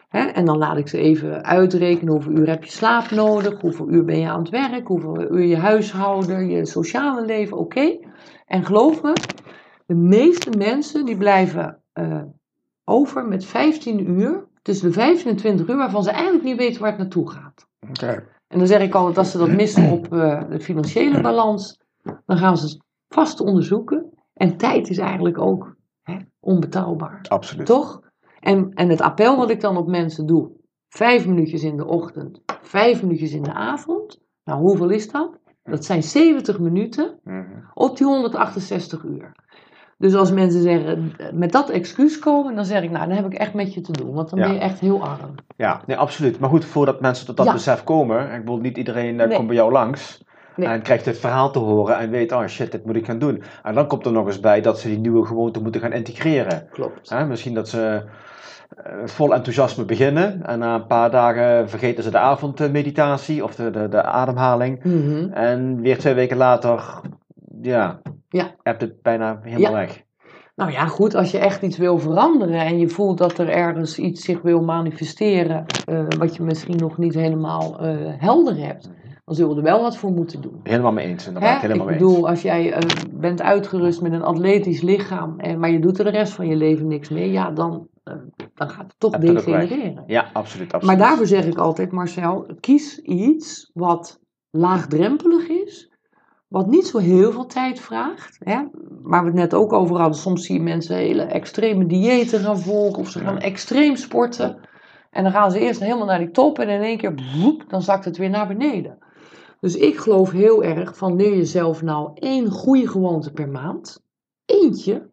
[0.08, 3.88] Hè, en dan laat ik ze even uitrekenen hoeveel uur heb je slaap nodig, hoeveel
[3.88, 7.98] uur ben je aan het werk, hoeveel uur je huishouden, je sociale leven, oké.
[8.46, 9.12] En geloof me,
[9.86, 12.22] de meeste mensen die blijven eh,
[12.84, 16.80] over met 15 uur, tussen de 15 en 20 uur, waarvan ze eigenlijk niet weten
[16.80, 17.66] waar het naartoe gaat.
[17.88, 18.26] Oké.
[18.46, 21.78] En dan zeg ik altijd, als ze dat missen op eh, de financiële balans,
[22.26, 24.10] dan gaan ze het vast onderzoeken.
[24.34, 27.24] En tijd is eigenlijk ook hè, onbetaalbaar.
[27.28, 27.66] Absoluut.
[27.66, 28.00] Toch?
[28.40, 30.50] En, en het appel wat ik dan op mensen doe,
[30.88, 34.20] vijf minuutjes in de ochtend, vijf minuutjes in de avond.
[34.44, 35.38] Nou, hoeveel is dat?
[35.62, 37.44] Dat zijn 70 minuten Mhm.
[37.74, 39.32] op die 168 uur.
[40.02, 43.34] Dus als mensen zeggen, met dat excuus komen, dan zeg ik, nou, dan heb ik
[43.34, 44.12] echt met je te doen.
[44.14, 44.44] Want dan Ja.
[44.44, 45.34] ben je echt heel arm.
[45.56, 46.38] Ja, nee, absoluut.
[46.38, 47.52] Maar goed, voordat mensen tot dat Ja.
[47.52, 49.36] besef komen, ik bedoel, niet iedereen eh, Nee.
[49.36, 50.24] komt bij jou langs.
[50.56, 50.68] Nee.
[50.68, 53.42] En krijgt het verhaal te horen en weet, oh shit, dit moet ik gaan doen.
[53.62, 56.66] En dan komt er nog eens bij dat ze die nieuwe gewoonte moeten gaan integreren.
[56.70, 57.10] Klopt.
[57.10, 58.02] Hè, misschien dat ze
[58.76, 63.70] eh, vol enthousiasme beginnen en na een paar dagen vergeten ze de avondmeditatie of de,
[63.70, 64.84] de, de ademhaling.
[64.84, 65.32] Mhm.
[65.32, 66.82] En weer twee weken later,
[67.62, 68.54] ja, Ja.
[68.62, 69.78] hebt het bijna helemaal Ja.
[69.78, 70.02] weg.
[70.56, 73.98] Nou ja, goed, als je echt iets wil veranderen en je voelt dat er ergens
[73.98, 78.90] iets zich wil manifesteren, eh, wat je misschien nog niet helemaal eh, helder hebt,
[79.24, 80.60] dan zullen we er wel wat voor moeten doen.
[80.62, 81.32] Helemaal mee eens.
[81.32, 81.54] Ben Hè?
[81.54, 82.02] ik helemaal ik eens.
[82.02, 86.04] bedoel, als jij eh, bent uitgerust met een atletisch lichaam, en, maar je doet er
[86.04, 87.88] de rest van je leven niks mee, ja, dan,
[88.54, 90.04] dan gaat het toch degenereren.
[90.06, 90.72] Ja, absoluut.
[90.72, 90.98] absoluut.
[90.98, 94.20] Maar daarvoor zeg ik altijd, Marcel, kies iets wat
[94.50, 95.90] laagdrempelig is,
[96.52, 98.36] wat niet zo heel veel tijd vraagt.
[98.38, 98.62] Hè?
[99.02, 102.58] Waar we het net ook over hadden, soms zie je mensen hele extreme diëten gaan
[102.58, 104.60] volgen of ze gaan extreem sporten.
[105.10, 107.14] En dan gaan ze eerst helemaal naar die top en in één keer,
[107.68, 108.98] dan zakt het weer naar beneden.
[109.60, 114.02] Dus ik geloof heel erg van leer jezelf nou één goede gewoonte per maand.
[114.44, 115.10] Eentje.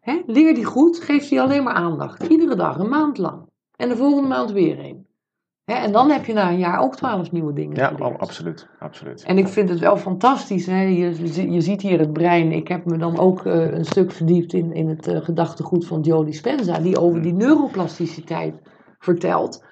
[0.00, 0.22] Hè?
[0.26, 2.22] Leer die goed, geef die alleen maar aandacht.
[2.22, 3.48] Iedere dag, een maand lang.
[3.76, 5.06] En de volgende maand weer één.
[5.70, 5.76] Hè?
[5.76, 8.68] En dan heb je na een jaar ook twaalf nieuwe dingen Ja, oh, absoluut.
[8.78, 9.22] absoluut.
[9.22, 10.66] En ik vind het wel fantastisch.
[10.66, 10.82] Hè?
[10.82, 12.52] Je, je ziet hier het brein.
[12.52, 16.00] Ik heb me dan ook eh, een stuk verdiept in, in het eh, gedachtegoed van
[16.00, 18.54] Joe Dispenza, die over die neuroplasticiteit
[18.98, 19.64] vertelt.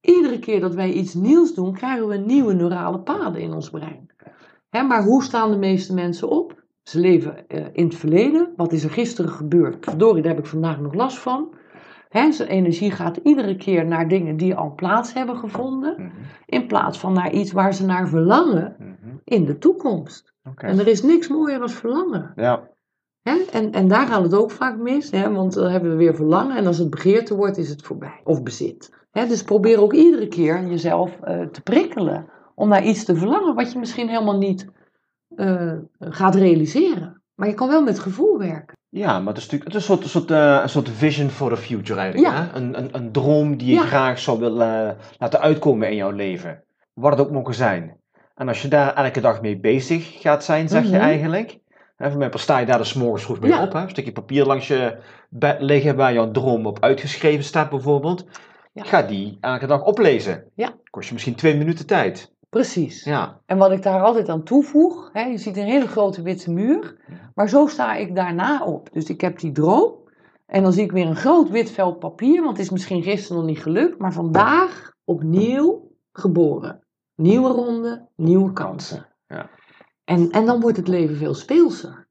[0.00, 4.10] Iedere keer dat wij iets nieuws doen, krijgen we nieuwe neurale paden in ons brein.
[4.70, 6.64] Hè, maar hoe staan de meeste mensen op?
[6.82, 8.52] Ze leven eh, in het verleden.
[8.56, 9.76] Wat is er gisteren gebeurd?
[9.80, 11.54] Verdorie, daar heb ik vandaag nog last van.
[12.08, 15.94] Hè, zijn energie gaat iedere keer naar dingen die al plaats hebben gevonden.
[15.98, 16.10] Mhm,
[16.46, 19.16] In plaats van naar iets waar ze naar verlangen mhm.
[19.24, 20.34] in de toekomst.
[20.56, 22.32] En er is niks mooier dan verlangen.
[22.36, 22.68] Ja,
[23.28, 23.36] Hè?
[23.52, 25.32] En, en daar gaat het ook vaak mis, hè?
[25.32, 28.20] want dan hebben we weer verlangen en als het begeerte wordt, is het voorbij.
[28.24, 28.92] Of bezit.
[29.10, 29.26] Hè?
[29.26, 33.72] Dus probeer ook iedere keer jezelf eh, te prikkelen om naar iets te verlangen wat
[33.72, 34.66] je misschien helemaal niet
[35.28, 37.22] eh, gaat realiseren.
[37.34, 38.76] Maar je kan wel met gevoel werken.
[38.98, 41.28] Ja, maar het is natuurlijk het is een soort, een soort, eh, een soort vision
[41.30, 42.32] for the future eigenlijk.
[42.34, 42.42] Ja.
[42.42, 42.56] Hè?
[42.56, 43.82] Een, een, een droom die je Ja.
[43.86, 46.62] graag zou willen eh, laten uitkomen in jouw leven.
[46.94, 47.96] Wat het ook mogen zijn.
[48.34, 51.00] En als je daar elke dag mee bezig gaat zijn, zeg je Mhm.
[51.00, 51.58] eigenlijk.
[51.96, 53.62] Hè, voor mij sta je daar dus morgens vroeg mee Ja.
[53.62, 53.72] op.
[53.72, 53.80] Hè?
[53.80, 54.96] Een stukje papier langs je
[55.30, 58.26] bed liggen waar jouw droom op uitgeschreven staat bijvoorbeeld.
[58.74, 60.44] Ga die elke dag oplezen.
[60.54, 60.74] Ja.
[60.90, 62.34] Kost je misschien twee minuten tijd.
[62.48, 63.04] Precies.
[63.04, 63.40] Ja.
[63.46, 66.96] En wat ik daar altijd aan toevoeg, hè, je ziet een hele grote witte muur,
[67.34, 68.88] maar zo sta ik daarna op.
[68.92, 69.94] Dus ik heb die droom
[70.46, 73.36] en dan zie ik weer een groot wit vel papier, want het is misschien gisteren
[73.36, 76.80] nog niet gelukt, maar vandaag opnieuw geboren.
[77.14, 79.06] Nieuwe ronde, nieuwe kansen.
[79.26, 79.50] Ja.
[80.04, 82.06] En, en dan wordt het leven veel speelser.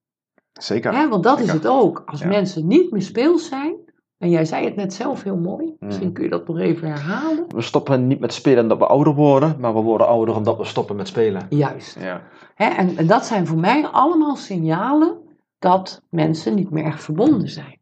[0.54, 0.94] Zeker.
[0.94, 2.04] Hè, want dat is het ook.
[2.06, 2.28] Als Ja.
[2.28, 3.76] mensen niet meer speels zijn,
[4.18, 6.14] en jij zei het net zelf heel mooi, misschien Mm.
[6.14, 7.46] kun je dat nog even herhalen.
[7.48, 10.66] We stoppen niet met spelen omdat we ouder worden, maar we worden ouder omdat we
[10.66, 11.46] stoppen met spelen.
[11.50, 12.00] Juist.
[12.00, 12.22] Ja.
[12.56, 15.18] Hè, en, en dat zijn voor mij allemaal signalen
[15.60, 17.80] dat mensen niet meer echt verbonden zijn.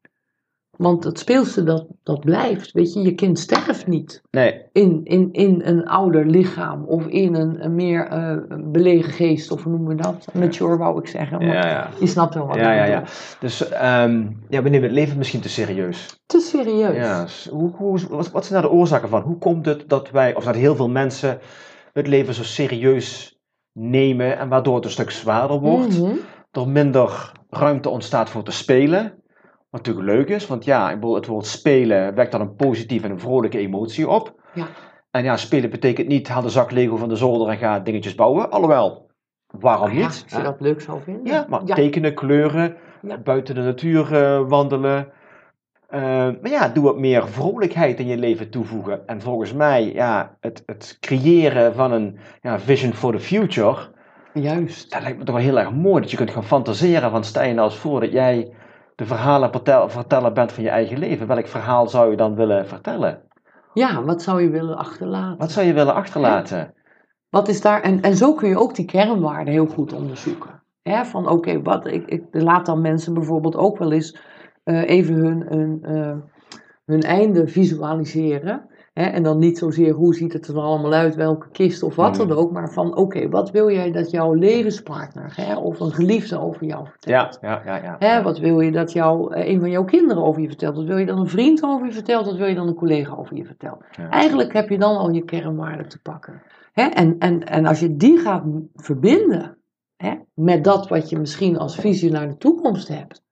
[0.84, 2.72] Want het speelse dat, dat blijft.
[2.72, 7.36] Weet je, je kind sterft niet Nee, in, in, in een ouder lichaam of in
[7.36, 10.28] een, een meer eh, belegen geest, of hoe noemen we dat?
[10.34, 11.38] Mature wou ik zeggen.
[11.38, 11.90] Maar ja, ja.
[12.00, 13.04] Je snapt wel wat Ja, ik ja, ja.
[13.40, 16.22] Dus ehm, ja, we nemen het leven misschien te serieus.
[16.26, 16.96] Te serieus.
[16.96, 19.22] Ja, hoe, hoe, wat, wat zijn nou de oorzaken van?
[19.22, 21.40] Hoe komt het dat wij, of dat heel veel mensen
[21.94, 23.40] het leven zo serieus
[23.72, 26.00] nemen en waardoor het een stuk zwaarder wordt?
[26.00, 26.16] Mhm.
[26.52, 29.23] Er minder ruimte ontstaat voor te spelen.
[29.74, 33.06] Wat natuurlijk leuk is, want ja, ik bedoel, het woord spelen wekt dan een positieve
[33.06, 34.42] en een vrolijke emotie op.
[34.54, 34.68] Ja.
[35.12, 38.16] En ja, spelen betekent niet haal de zak Lego van de zolder en ga dingetjes
[38.16, 38.52] bouwen.
[38.52, 39.10] Alhoewel,
[39.48, 40.06] waarom ja, niet?
[40.24, 41.26] als je dat leuk zou vinden.
[41.34, 41.76] Ja, maar ja.
[41.76, 42.76] tekenen, kleuren,
[43.24, 45.12] buiten de natuur eh, wandelen.
[45.88, 49.08] Eh, maar ja, doe wat meer vrolijkheid in je leven toevoegen.
[49.08, 53.78] En volgens mij, ja, het, het creëren van een ja, vision for the future,
[54.34, 54.92] Juist.
[54.92, 56.02] dat lijkt me toch wel heel erg mooi.
[56.02, 58.54] Dat je kunt gaan fantaseren van stel je nou eens voor dat jij
[58.96, 61.28] de verhalen vertel, verteller bent van je eigen leven.
[61.28, 63.22] Welk verhaal zou je dan willen vertellen?
[63.74, 65.38] Ja, wat zou je willen achterlaten?
[65.38, 66.74] Wat zou je willen achterlaten?
[67.30, 70.64] Wat is daar, en, en zo kun je ook die kernwaarden heel goed onderzoeken.
[70.82, 74.18] Hè, van oké, wat ik, ik laat dan mensen bijvoorbeeld ook wel eens
[74.64, 76.18] eh, even hun, hun, eh,
[76.86, 78.70] hun einde visualiseren.
[78.94, 82.16] Hè, en dan niet zozeer hoe ziet het er allemaal uit, welke kist of wat
[82.16, 82.52] dan ook.
[82.52, 86.88] Maar van oké, wat wil jij dat jouw levenspartner hè, of een geliefde over jou
[86.88, 87.38] vertelt?
[87.42, 87.84] Ja, ja, ja.
[87.84, 87.96] ja.
[88.00, 90.76] Hè, wat wil je dat jouw, eh, een van jouw kinderen over je vertelt?
[90.76, 92.26] Wat wil je dan een vriend over je vertelt?
[92.26, 93.84] Wat wil je dan een collega over je vertelt?
[93.98, 94.10] Ja.
[94.10, 96.42] Eigenlijk heb je dan al je kernwaarden te pakken.
[96.72, 96.84] Hè?
[96.84, 99.58] En, en, en als je die gaat verbinden
[99.96, 103.23] hè, met dat wat je misschien als visie naar de toekomst hebt,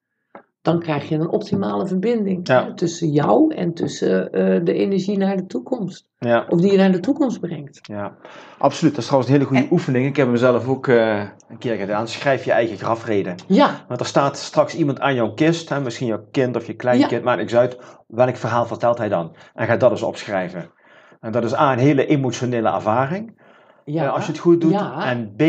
[0.62, 2.74] dan krijg je een optimale verbinding Ja.
[2.74, 6.10] tussen jou en tussen eh, de energie naar de toekomst.
[6.20, 6.46] ja.
[6.50, 7.80] Of die je naar de toekomst brengt.
[7.82, 8.16] Ja,
[8.58, 8.92] absoluut.
[8.94, 10.06] Dat is trouwens een hele goede En- oefening.
[10.06, 11.20] Ik heb hem zelf ook eh,
[11.50, 12.08] een keer gedaan.
[12.08, 13.36] Schrijf je eigen grafreden.
[13.48, 16.74] Ja, Want er staat straks iemand aan jouw kist, hè, misschien jouw kind of je
[16.74, 17.78] kleinkind, maakt niks uit.
[18.08, 19.36] Welk verhaal vertelt hij dan?
[19.54, 20.72] En ga dat eens opschrijven.
[21.20, 23.40] En dat is A, een hele emotionele ervaring,
[23.86, 24.04] ja.
[24.06, 24.72] eh, als je het goed doet.
[24.72, 25.06] Ja.
[25.10, 25.42] En B,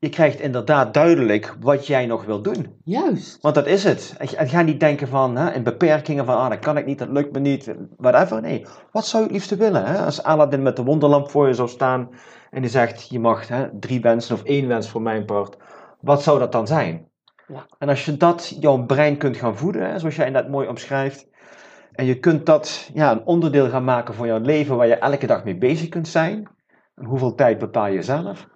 [0.00, 2.80] je krijgt inderdaad duidelijk wat jij nog wil doen.
[2.84, 3.38] Juist.
[3.40, 4.14] Want dat is het.
[4.36, 7.08] En ga niet denken van, hè, in beperkingen van, ah, dat kan ik niet, dat
[7.08, 8.40] lukt me niet, whatever.
[8.40, 9.84] Nee, wat zou je het liefste willen?
[9.84, 9.98] Hè?
[9.98, 12.08] Als Aladdin met de wonderlamp voor je zou staan
[12.50, 15.56] en die zegt, je mag hè, drie wensen of één wens voor mijn part.
[16.00, 17.08] Wat zou dat dan zijn?
[17.46, 17.66] Ja.
[17.78, 21.28] En als je dat jouw brein kunt gaan voeden, hè, zoals jij net mooi omschrijft,
[21.92, 25.26] en je kunt dat ja, een onderdeel gaan maken van jouw leven waar je elke
[25.26, 26.48] dag mee bezig kunt zijn,
[26.94, 28.48] en hoeveel tijd bepaal je zelf,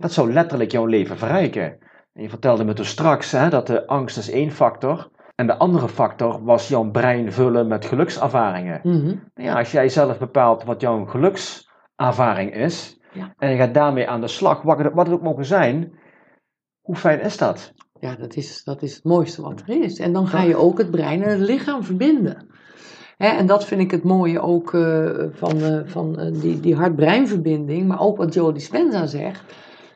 [0.00, 1.78] dat zou letterlijk jouw leven verrijken.
[2.12, 5.10] En je vertelde me dus straks hè, dat de angst is één factor.
[5.34, 8.80] En de andere factor was jouw brein vullen met gelukservaringen.
[8.82, 9.06] Mhm.
[9.06, 13.00] Nou Ja, als jij zelf bepaalt wat jouw gelukservaring is.
[13.12, 13.34] Ja.
[13.38, 15.98] En je gaat daarmee aan de slag, wat het, wat het ook mogen zijn.
[16.80, 17.72] Hoe fijn is dat?
[18.00, 19.98] Ja, dat is, dat is het mooiste wat er is.
[19.98, 22.48] En dan ga je ook het brein en het lichaam verbinden.
[23.16, 27.88] En dat vind ik het mooie ook eh, van, eh, van eh, die, die hart-breinverbinding.
[27.88, 29.42] Maar ook wat Joe Dispenza zegt.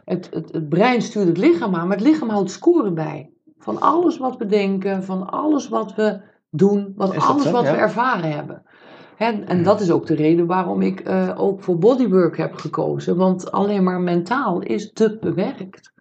[0.05, 3.31] Het, het, het brein stuurt het lichaam aan, maar het lichaam houdt score bij.
[3.59, 7.51] Van alles wat we denken, van alles wat we doen, wat dat alles zo?
[7.51, 7.71] wat Ja.
[7.71, 8.63] we ervaren hebben.
[9.17, 13.17] Hè, en dat is ook de reden waarom ik eh, ook voor bodywork heb gekozen.
[13.17, 15.93] Want alleen maar mentaal is te bewerkt.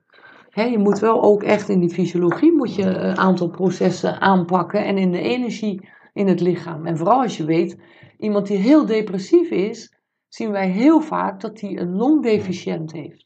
[0.49, 4.85] Hè, je moet wel ook echt in die fysiologie moet je een aantal processen aanpakken
[4.85, 6.85] en in de energie in het lichaam.
[6.85, 7.77] En vooral als je weet,
[8.17, 9.93] iemand die heel depressief is,
[10.27, 13.25] zien wij heel vaak dat hij een longdeficiënt heeft.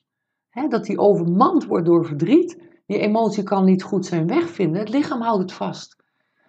[0.70, 2.62] Dat hij overmand wordt door verdriet.
[2.86, 4.80] Die emotie kan niet goed zijn wegvinden.
[4.80, 5.96] Het lichaam houdt het vast.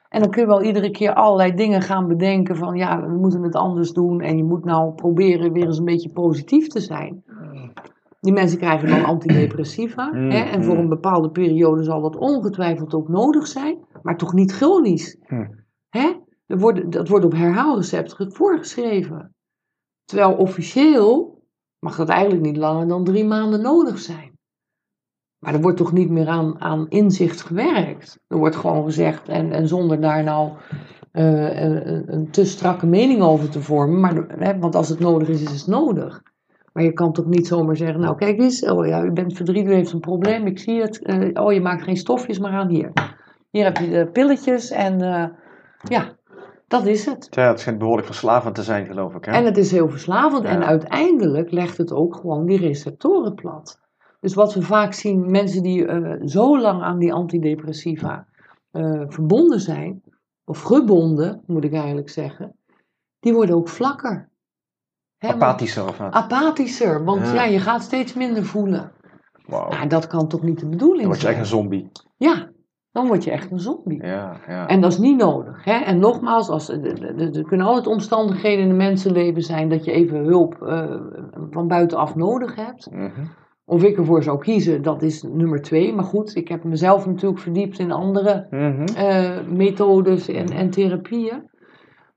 [0.09, 3.43] En dan kun je wel iedere keer allerlei dingen gaan bedenken van ja, we moeten
[3.43, 7.25] het anders doen en je moet nou proberen weer eens een beetje positief te zijn.
[8.21, 10.81] Die mensen krijgen dan antidepressiva Mm, hè, en voor mm.
[10.81, 15.19] een bepaalde periode zal dat ongetwijfeld ook nodig zijn, maar toch niet chronisch.
[15.27, 15.65] Mm.
[15.89, 16.13] Hè?
[16.47, 19.35] Er wordt, dat wordt op herhaalrecepten voorgeschreven.
[20.05, 21.38] Terwijl officieel
[21.79, 24.37] mag dat eigenlijk niet langer dan drie maanden nodig zijn.
[25.39, 28.19] Maar er wordt toch niet meer aan, aan inzicht gewerkt.
[28.27, 30.53] Er wordt gewoon gezegd, en, en zonder daar nou
[31.13, 34.01] eh, een, een te strakke mening over te vormen.
[34.01, 36.23] Maar, hè, want als het nodig is, is het nodig.
[36.73, 39.67] Maar je kan toch niet zomaar zeggen, nou kijk eens, oh ja, u bent verdriet,
[39.67, 41.03] u heeft een probleem, ik zie het.
[41.03, 42.93] Eh, oh, je maakt geen stofjes, maar aan hier.
[43.51, 45.29] Hier heb je de pilletjes en eh,
[45.83, 46.18] ja,
[46.69, 47.27] dat is het.
[47.31, 49.25] Ja, het schijnt behoorlijk verslavend te zijn, geloof ik.
[49.25, 49.33] Hè?
[49.33, 50.45] En het is heel verslavend.
[50.45, 53.81] En uiteindelijk legt het ook gewoon die receptoren plat.
[54.21, 58.27] Dus wat we vaak zien, mensen die eh, zo lang aan die antidepressiva
[58.71, 60.03] eh, verbonden zijn,
[60.45, 62.57] of gebonden, moet ik eigenlijk zeggen,
[63.21, 64.29] die worden ook vlakker.
[65.19, 66.13] Hè, Apathischer of wat?
[66.13, 67.33] apathischer, want Ja.
[67.35, 67.45] ja.
[67.45, 68.93] je gaat steeds minder voelen.
[69.47, 69.69] Wauw.
[69.69, 71.35] Nou, dat kan toch niet de bedoeling Dan word je zijn?
[71.35, 71.91] echt een zombie.
[72.17, 72.49] Ja,
[72.99, 74.05] dan word je echt een zombie.
[74.07, 74.67] Ja, ja.
[74.67, 75.65] En dat is niet nodig.
[75.65, 75.73] Hè?
[75.85, 79.93] En nogmaals, als, er- er- er kunnen altijd omstandigheden in een mensenleven zijn dat je
[79.93, 81.01] even hulp eh,
[81.51, 82.91] van buitenaf nodig hebt.
[82.91, 83.11] Mhm.
[83.65, 85.95] Of ik ervoor zou kiezen, dat is nummer twee.
[85.95, 88.85] Maar goed, ik heb mezelf natuurlijk verdiept in andere Mhm.
[88.97, 91.51] eh, methodes en, en therapieën.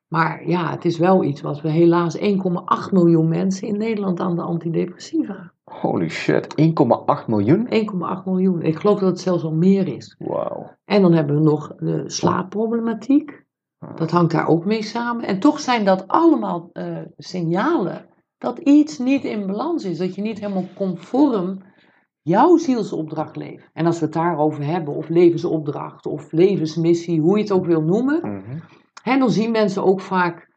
[0.08, 4.36] Maar ja, het is wel iets wat we helaas 1,8 miljoen mensen in Nederland aan
[4.36, 5.52] de antidepressiva.
[5.64, 7.68] Holy shit, 1,8 miljoen?
[7.68, 8.62] 1,8 miljoen.
[8.62, 10.16] Ik geloof dat het zelfs al meer is.
[10.20, 10.76] Wauw.
[10.86, 13.46] En dan hebben we nog de slaapproblematiek.
[13.96, 15.26] Dat hangt daar ook mee samen.
[15.26, 19.98] En toch zijn dat allemaal eh, signalen dat iets niet in balans is.
[19.98, 21.62] Dat je niet helemaal conform
[22.22, 23.70] jouw zielsopdracht leeft.
[23.74, 27.82] En als we het daarover hebben, of levensopdracht, of levensmissie, hoe je het ook wil
[27.82, 28.20] noemen.
[28.22, 28.60] Mhm.
[29.04, 30.51] Hè, dan zien mensen ook vaak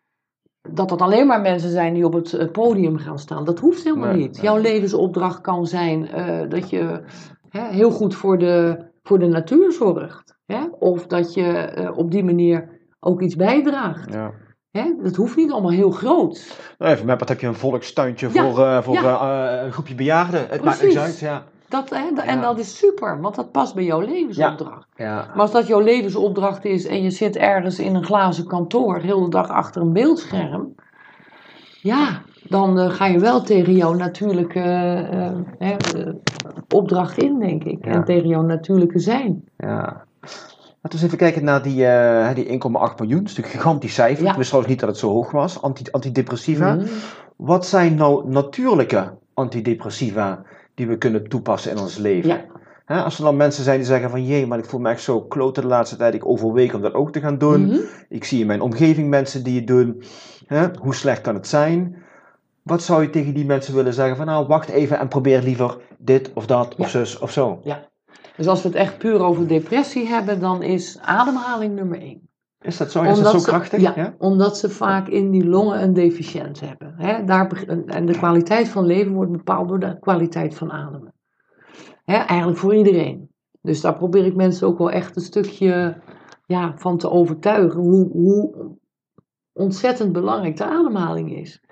[0.70, 3.44] dat dat alleen maar mensen zijn die op het eh, podium gaan staan.
[3.44, 4.32] Dat hoeft helemaal Nee, niet.
[4.32, 4.42] nee.
[4.42, 7.00] Jouw levensopdracht kan zijn eh, dat je
[7.48, 10.36] hè, heel goed voor de, voor de natuur zorgt.
[10.46, 10.60] Hè?
[10.78, 12.68] Of dat je eh, op die manier
[13.00, 14.12] ook iets bijdraagt.
[14.12, 14.32] Ja.
[14.70, 14.94] Hè?
[15.02, 16.58] Dat hoeft niet allemaal heel groot.
[16.78, 19.62] Nou, even met wat heb je een volkstuintje Ja, voor, voor ja.
[19.64, 20.46] een groepje bejaarden.
[20.48, 21.44] Het maakt niks uit, ja.
[21.68, 24.86] Dat, hè, En dat is super, want dat past bij jouw levensopdracht.
[24.96, 25.14] ja.
[25.14, 29.22] Maar als dat jouw levensopdracht is en je zit ergens in een glazen kantoor, heel
[29.22, 30.74] de dag achter een beeldscherm,
[31.80, 36.14] ja, dan eh, ga je wel tegen jouw natuurlijke eh, eh,
[36.68, 37.84] opdracht in, denk ik.
[37.84, 37.90] Ja.
[37.90, 39.44] En tegen jouw natuurlijke zijn.
[39.56, 40.04] ja.
[40.82, 41.74] Laten we eens even kijken naar die,
[42.34, 43.22] die 1,8 miljoen.
[43.22, 44.24] Dat is natuurlijk een gigantisch cijfer.
[44.24, 44.30] Ja.
[44.30, 45.62] Ik wist trouwens niet dat het zo hoog was.
[45.62, 46.74] Anti antidepressiva.
[46.74, 46.86] Mhm.
[47.36, 50.42] Wat zijn nou natuurlijke antidepressiva
[50.74, 52.28] die we kunnen toepassen in ons leven?
[52.86, 53.02] Ja.
[53.02, 55.20] Als er dan mensen zijn die zeggen van jee, maar ik voel me echt zo
[55.22, 56.14] klote de laatste tijd.
[56.14, 57.64] Ik overweeg om dat ook te gaan doen.
[57.66, 57.78] Mhm.
[58.08, 60.02] Ik zie in mijn omgeving mensen die het doen.
[60.80, 61.96] Hoe slecht kan het zijn?
[62.62, 64.16] Wat zou je tegen die mensen willen zeggen?
[64.16, 66.88] Van nou, wacht even en probeer liever dit of dat of Ja.
[66.88, 67.60] zus of zo.
[68.36, 72.28] Dus als we het echt puur over depressie hebben, dan is ademhaling nummer één.
[72.64, 73.02] Is dat zo?
[73.02, 73.80] Is dat zo ze, krachtig?
[73.80, 76.94] Ja, omdat ze vaak in die longen een deficiënt hebben.
[76.96, 77.24] Hè?
[77.24, 81.14] Daar, en de kwaliteit van leven wordt bepaald door de kwaliteit van ademen.
[82.04, 83.28] Hè, eigenlijk voor iedereen.
[83.60, 86.00] Dus daar probeer ik mensen ook wel echt een stukje
[86.46, 88.76] ja, van te overtuigen hoe, hoe
[89.52, 91.62] ontzettend belangrijk de ademhaling is.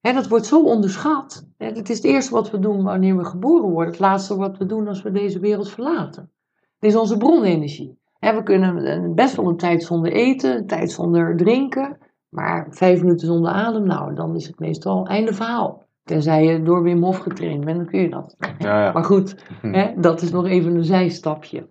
[0.00, 1.46] Hè, dat wordt zo onderschat.
[1.56, 3.92] Hè, het is het eerste wat we doen wanneer we geboren worden.
[3.92, 6.32] Het laatste wat we doen als we deze wereld verlaten.
[6.78, 7.98] Het is onze bronenergie.
[8.18, 11.98] We kunnen best wel een tijd zonder eten, een tijd zonder drinken.
[12.28, 15.86] Maar vijf minuten zonder adem, nou, dan is het meestal einde verhaal.
[16.04, 18.36] Tenzij je door Wim Hof getraind bent, dan kun je dat.
[18.58, 18.92] Ja, ja.
[18.92, 21.68] Maar goed, hè, dat is nog even een zijstapje.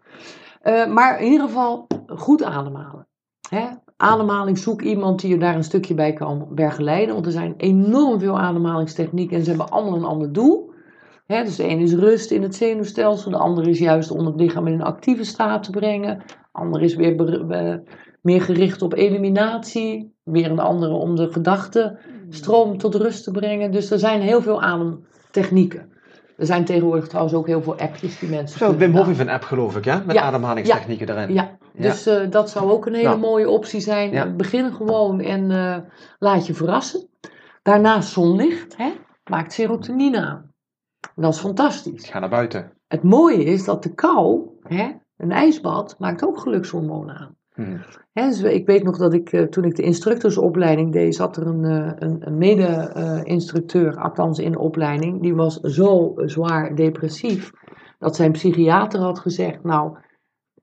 [0.61, 3.07] Eh, maar in ieder geval goed ademhalen.
[3.49, 3.67] Hè?
[3.97, 7.13] Ademhaling, zoek iemand die je daar een stukje bij kan begeleiden.
[7.13, 10.71] Want er zijn enorm veel ademhalingstechnieken en ze hebben allemaal een ander doel.
[11.27, 14.67] Dus de ene is rust in het zenuwstelsel, de andere is juist om het lichaam
[14.67, 16.17] in een actieve staat te brengen.
[16.27, 17.83] De andere is weer be- be-
[18.21, 20.15] meer gericht op eliminatie.
[20.23, 23.71] Weer een andere om de gedachtenstroom tot rust te brengen.
[23.71, 25.91] Dus er zijn heel veel ademtechnieken.
[26.37, 28.59] Er zijn tegenwoordig trouwens ook heel veel appjes die mensen.
[28.59, 30.03] Zo, Wim Hof heeft een app geloof ik, ja?
[30.05, 31.33] Met Ja, ademhalingstechnieken erin.
[31.33, 33.19] Ja, dus eh, dat zou ook een hele Nou.
[33.19, 34.11] mooie optie zijn.
[34.11, 34.25] Ja.
[34.35, 35.77] Begin gewoon en eh,
[36.19, 37.07] laat je verrassen.
[37.63, 38.91] Daarnaast zonlicht, hè,
[39.29, 40.46] maakt serotonine aan.
[41.15, 42.09] Dat is fantastisch.
[42.09, 42.71] Ga naar buiten.
[42.87, 47.35] Het mooie is dat de kou, hè, een ijsbad, maakt ook gelukshormonen aan.
[47.53, 47.77] Hm.
[48.13, 51.47] Hè, dus ik weet nog dat ik, eh, toen ik de instructeursopleiding deed, zat er
[51.47, 57.51] een, eh, een, een mede-instructeur, althans in de opleiding, die was zo zwaar depressief,
[57.99, 59.97] dat zijn psychiater had gezegd, nou,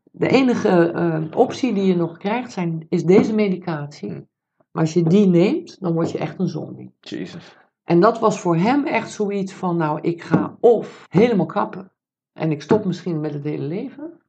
[0.02, 4.10] de enige eh, optie die je nog krijgt zijn, is deze medicatie.
[4.10, 4.22] Hm.
[4.70, 6.94] Maar als je die neemt, dan word je echt een zombie.
[7.00, 7.56] Jezus.
[7.84, 11.92] En dat was voor hem echt zoiets van, nou, ik ga of helemaal kappen
[12.32, 14.20] en ik stop misschien met het hele leven,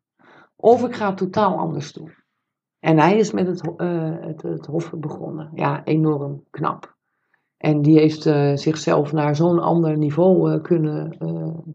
[0.56, 2.14] of ik ga totaal anders doen.
[2.80, 5.51] En hij is met het, eh, het, het hof begonnen.
[5.53, 6.95] Ja, enorm knap.
[7.58, 11.18] En die heeft eh, zichzelf naar zo'n ander niveau eh, kunnen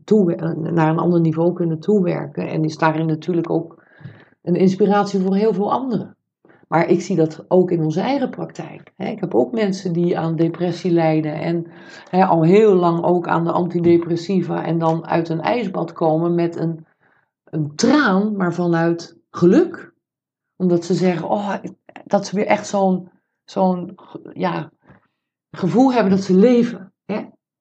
[0.04, 2.48] toe, eh, naar een ander niveau kunnen toewerken.
[2.48, 3.84] En is daarin natuurlijk ook
[4.42, 6.16] een inspiratie voor heel veel anderen.
[6.72, 8.92] Maar ik zie dat ook in onze eigen praktijk.
[8.96, 11.66] Ik heb ook mensen die aan depressie lijden en
[12.10, 16.86] al heel lang ook aan de antidepressiva en dan uit een ijsbad komen met een,
[17.44, 19.94] een traan, maar vanuit geluk.
[20.56, 21.54] Omdat ze zeggen, oh,
[22.04, 23.10] dat ze weer echt zo'n
[23.44, 23.98] zo'n
[24.32, 24.70] ja,
[25.50, 26.92] gevoel hebben dat ze leven.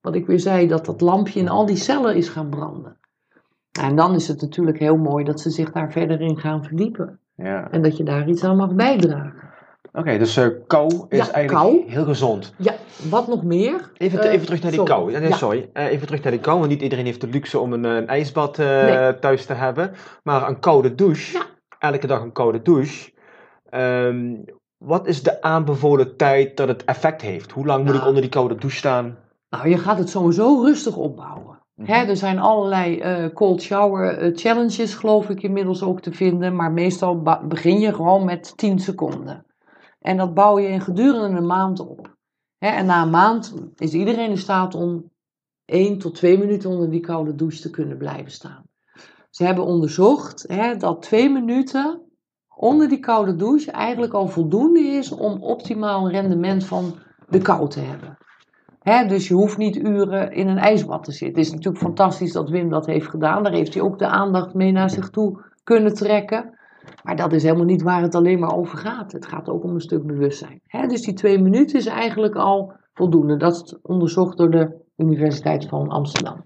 [0.02, 3.00] Wat ik weer zei, dat dat lampje in al die cellen is gaan branden.
[3.80, 7.20] En dan is het natuurlijk heel mooi dat ze zich daar verder in gaan verdiepen.
[7.44, 7.68] Ja.
[7.72, 9.34] En dat je daar iets aan mag bijdragen.
[9.94, 11.84] Oké, dus eh, kou is Ja, eigenlijk kou.
[11.92, 12.54] heel gezond.
[12.58, 12.74] Ja,
[13.10, 13.92] wat nog meer?
[13.98, 14.94] Even, Eh, even terug naar die sorry.
[14.96, 15.12] kou.
[15.12, 15.36] Ja, nee, Ja.
[15.36, 15.70] sorry.
[15.74, 18.08] Eh, even terug naar die kou, want niet iedereen heeft de luxe om een, een
[18.08, 19.20] ijsbad Nee.
[19.20, 19.92] thuis te hebben.
[20.24, 21.46] Maar een koude douche, Ja.
[21.92, 23.12] elke dag een koude douche.
[23.70, 24.36] Ehm,
[24.78, 27.52] wat is de aanbevolen tijd dat het effect heeft?
[27.52, 28.00] Hoe lang moet Nou.
[28.02, 29.18] ik onder die koude douche staan?
[29.50, 31.60] Nou, je gaat het sowieso rustig opbouwen.
[31.80, 31.92] Mhm.
[31.92, 36.56] Hè, er zijn allerlei eh, cold shower eh, challenges, geloof ik, inmiddels ook te vinden.
[36.56, 39.46] Maar meestal begin je gewoon met 10 seconden.
[40.00, 42.18] En dat bouw je in gedurende een maand op.
[42.58, 45.12] Hè, en na een maand is iedereen in staat om
[45.66, 48.64] 1 tot 2 minuten onder die koude douche te kunnen blijven staan.
[49.30, 52.02] Ze hebben onderzocht hè, dat 2 minuten
[52.56, 56.96] onder die koude douche eigenlijk al voldoende is om optimaal rendement van
[57.30, 58.18] de kou te hebben.
[59.08, 61.38] Dus je hoeft niet uren in een ijsbad te zitten.
[61.38, 63.44] Het is natuurlijk fantastisch dat Wim dat heeft gedaan.
[63.44, 66.58] Daar heeft hij ook de aandacht mee naar zich toe kunnen trekken.
[67.04, 69.12] Maar dat is helemaal niet waar het alleen maar over gaat.
[69.12, 70.62] Het gaat ook om een stuk bewustzijn.
[70.88, 73.38] Dus die twee minuten is eigenlijk al voldoende.
[73.38, 76.46] Dat is onderzocht door de Universiteit van Amsterdam.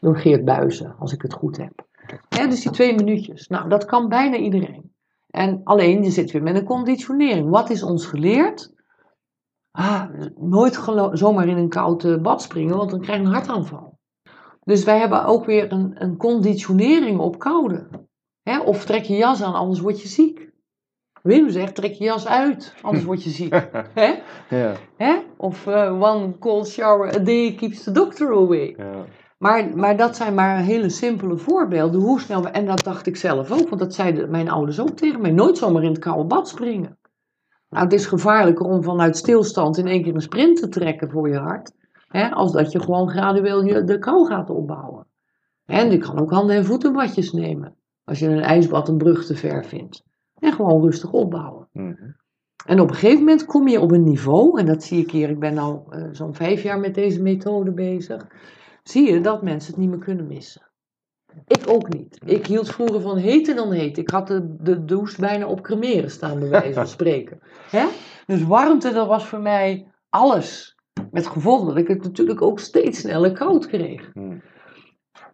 [0.00, 1.86] Door Geert Buizen, als ik het goed heb.
[2.28, 3.48] Dus die twee minuutjes.
[3.48, 4.92] Nou, dat kan bijna iedereen.
[5.30, 7.50] En alleen, je zit weer met een conditionering.
[7.50, 8.72] Wat is ons geleerd?
[9.70, 10.04] Ah,
[10.36, 10.80] nooit
[11.12, 13.98] zomaar in een koud eh, bad springen, want dan krijg je een hartaanval.
[14.64, 17.88] Dus wij hebben ook weer een, een conditionering op koude.
[18.42, 18.60] Hè?
[18.60, 20.48] Of trek je jas aan, anders word je ziek.
[21.22, 23.52] Wim zegt, trek je jas uit, anders word je ziek.
[24.00, 24.22] Hè?
[24.48, 24.72] Ja.
[24.96, 25.18] Hè?
[25.36, 28.74] Of eh, one cold shower a day keeps the doctor away.
[28.78, 29.04] ja.
[29.40, 32.00] Maar, maar dat zijn maar hele simpele voorbeelden.
[32.00, 34.90] Hoe snel we, en dat dacht ik zelf ook, want dat zeiden mijn ouders ook
[34.90, 35.30] tegen mij.
[35.30, 36.98] Nooit zomaar in het koude bad springen.
[37.70, 41.28] Nou, het is gevaarlijker om vanuit stilstand in één keer een sprint te trekken voor
[41.28, 41.72] je hart.
[42.08, 45.06] Hè, als dat je gewoon gradueel je, de kou gaat opbouwen.
[45.64, 47.74] En je kan ook handen- en voetenbadjes nemen.
[48.04, 50.04] Als je een ijsbad een brug te ver vindt.
[50.38, 51.68] En gewoon rustig opbouwen.
[51.72, 52.10] Mhm.
[52.66, 55.30] En op een gegeven moment kom je op een niveau, en dat zie ik hier,
[55.30, 58.26] ik ben al eh, zo'n vijf jaar met deze methode bezig,
[58.82, 60.69] zie je dat mensen het niet meer kunnen missen.
[61.46, 62.20] Ik ook niet.
[62.24, 63.98] Ik hield vroeger van heter dan heet.
[63.98, 67.38] Ik had de, de douche bijna op cremeren staan, bij wijze van spreken.
[67.70, 67.86] Hè?
[68.26, 70.78] Dus warmte, dat was voor mij alles.
[71.10, 74.10] Met gevolg dat ik het natuurlijk ook steeds sneller koud kreeg.
[74.14, 74.38] Mhm.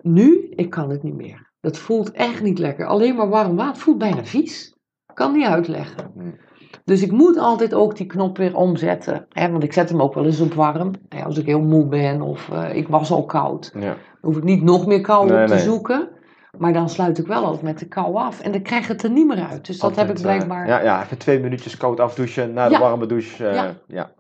[0.03, 1.51] Nu, ik kan het niet meer.
[1.61, 2.87] Dat voelt echt niet lekker.
[2.87, 4.77] Alleen maar warm water voelt bijna vies.
[5.15, 6.11] Kan niet uitleggen.
[6.15, 6.39] Hmm.
[6.87, 9.27] Dus ik moet altijd ook die knop weer omzetten.
[9.29, 10.91] Hè, want ik zet hem ook wel eens op warm.
[11.09, 13.71] Hè, als ik heel moe ben of eh, ik was al koud.
[13.75, 13.81] Ja.
[13.81, 15.63] Dan hoef ik niet nog meer kou Nee, op te nee.
[15.63, 16.09] zoeken.
[16.59, 18.41] Maar dan sluit ik wel altijd met de kou af.
[18.41, 19.67] En dan krijg ik het er niet meer uit.
[19.67, 20.67] Dus dat heb ik Altijd, eh, blijkbaar.
[20.69, 22.81] ja, ja, even twee minuutjes koud afdouchen, na de Ja.
[22.81, 23.47] warme douche.
[23.47, 23.75] eh, Ja.
[23.87, 24.11] ja.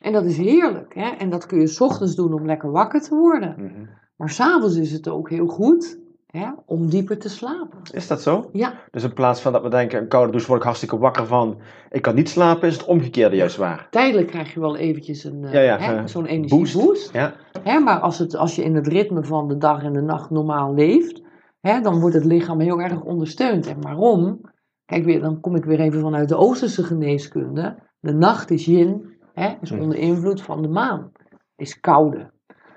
[0.00, 0.94] En dat is heerlijk.
[0.94, 1.08] Hè?
[1.18, 3.54] En dat kun je 's ochtends doen om lekker wakker te worden.
[3.58, 3.84] Mhm.
[4.16, 5.98] Maar s'avonds is het ook heel goed
[6.36, 7.78] hè, om dieper te slapen.
[7.92, 8.48] Is dat zo?
[8.52, 11.26] Ja, Dus in plaats van dat we denken, een koude douche word ik hartstikke wakker
[11.26, 11.58] van,
[11.90, 13.86] ik kan niet slapen, is het omgekeerde juist waar.
[13.90, 17.12] tijdelijk krijg je wel eventjes een, eh, Ja, ja, hè, zo'n energieboost.
[17.12, 20.00] Ja, Hè, maar als, het, als je in het ritme van de dag en de
[20.02, 21.22] nacht normaal leeft,
[21.60, 23.66] hè, dan wordt het lichaam heel erg ondersteund.
[23.66, 24.40] En waarom?
[24.84, 27.76] Kijk, weer, dan kom ik weer even vanuit de Oosterse geneeskunde.
[28.00, 31.12] De nacht is yin, hè, is onder invloed van de maan,
[31.56, 32.30] is koude.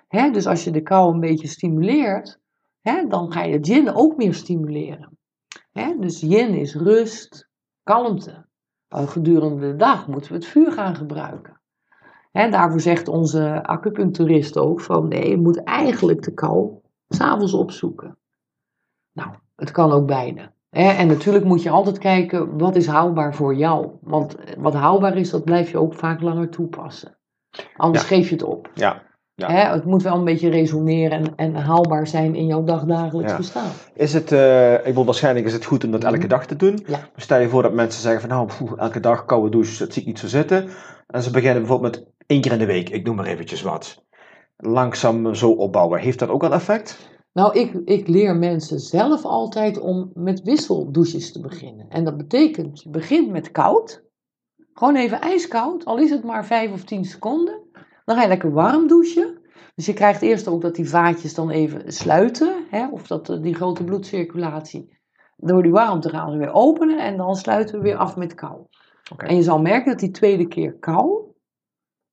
[0.07, 2.38] Hè, dus als je de kou een beetje stimuleert,
[2.81, 5.17] hè, dan ga je het yin ook meer stimuleren.
[5.71, 7.49] Hè, dus yin is rust,
[7.83, 8.47] kalmte.
[8.87, 11.61] Al gedurende de dag moeten we het vuur gaan gebruiken.
[12.31, 18.17] Hè, daarvoor zegt onze acupuncturist ook van nee, je moet eigenlijk de kou s'avonds opzoeken.
[19.13, 20.51] Nou, het kan ook beide.
[20.69, 23.91] Hè, en natuurlijk moet je altijd kijken wat is haalbaar voor jou.
[24.01, 27.17] Want wat haalbaar is, dat blijf je ook vaak langer toepassen.
[27.75, 28.15] Anders Ja.
[28.15, 28.71] geef je het op.
[28.73, 29.07] ja.
[29.39, 29.51] Ja.
[29.51, 33.37] Hè, het moet wel een beetje resoneren en, en haalbaar zijn in jouw dagdagelijks Ja.
[33.37, 33.69] bestaan.
[33.93, 36.13] Is het, eh, ik bedoel, waarschijnlijk is het goed om dat Mhm.
[36.13, 36.79] elke dag te doen.
[36.85, 36.97] Ja.
[36.97, 39.93] Maar stel je voor dat mensen zeggen van, nou, poeh, elke dag koude douche, dat
[39.93, 40.69] zie ik niet zo zitten.
[41.07, 44.03] En ze beginnen bijvoorbeeld met één keer in de week, ik noem maar eventjes wat.
[44.57, 45.99] Langzaam zo opbouwen.
[45.99, 47.07] Heeft dat ook al effect?
[47.33, 51.85] Nou, ik, ik leer mensen zelf altijd om met wisseldouches te beginnen.
[51.89, 54.03] En dat betekent, je begint met koud.
[54.73, 57.59] Gewoon even ijskoud, al is het maar 5 of 10 seconden.
[58.09, 59.37] Dan ga je lekker warm douchen.
[59.75, 62.65] Dus je krijgt eerst ook dat die vaatjes dan even sluiten.
[62.69, 64.97] Hè, of dat eh, die grote bloedcirculatie
[65.37, 66.99] door die warmte gaan we weer openen.
[66.99, 68.65] En dan sluiten we weer af met kou.
[69.11, 69.25] Oké.
[69.25, 71.33] En je zal merken dat die tweede keer kou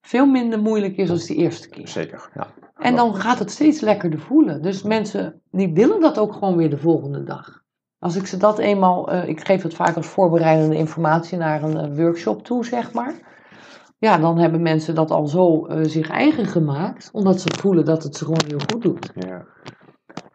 [0.01, 1.89] veel minder moeilijk is dan die eerste keer.
[1.89, 2.47] Zeker, ja.
[2.75, 4.63] En dan gaat het steeds lekkerder voelen.
[4.63, 7.63] Dus mensen die willen dat ook gewoon weer de volgende dag.
[7.99, 11.77] Als ik ze dat eenmaal, eh, ik geef het vaak als voorbereidende informatie naar een
[11.77, 13.15] eh, workshop toe, zeg maar.
[13.99, 18.03] Ja, dan hebben mensen dat al zo eh, zich eigen gemaakt, omdat ze voelen dat
[18.03, 19.11] het ze gewoon heel goed doet.
[19.15, 19.47] ja.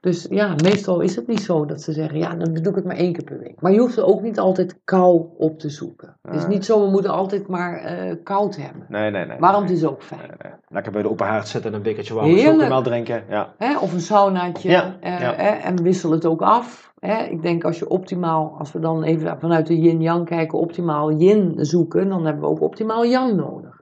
[0.01, 2.85] Dus ja, meestal is het niet zo dat ze zeggen, ja, dan doe ik het
[2.85, 3.61] maar één keer per week.
[3.61, 6.17] Maar je hoeft er ook niet altijd kou op te zoeken.
[6.21, 8.85] Het is niet zo, we moeten altijd maar eh, koud hebben.
[8.89, 9.39] Nee, nee, nee.
[9.39, 9.81] Warmte nee.
[9.81, 10.19] is ook fijn.
[10.19, 10.51] Nee, nee.
[10.67, 13.23] Lekker bij de open haard zitten en een bekertje warme chocomel drinken.
[13.29, 13.53] Ja.
[13.57, 14.69] Hè, of een saunaatje.
[14.69, 15.35] Ja, eh, ja.
[15.61, 16.93] en wissel het ook af.
[16.99, 17.23] Hè.
[17.23, 21.53] Ik denk als je optimaal, als we dan even vanuit de yin-yang kijken, optimaal yin
[21.57, 23.81] zoeken, dan hebben we ook optimaal yang nodig.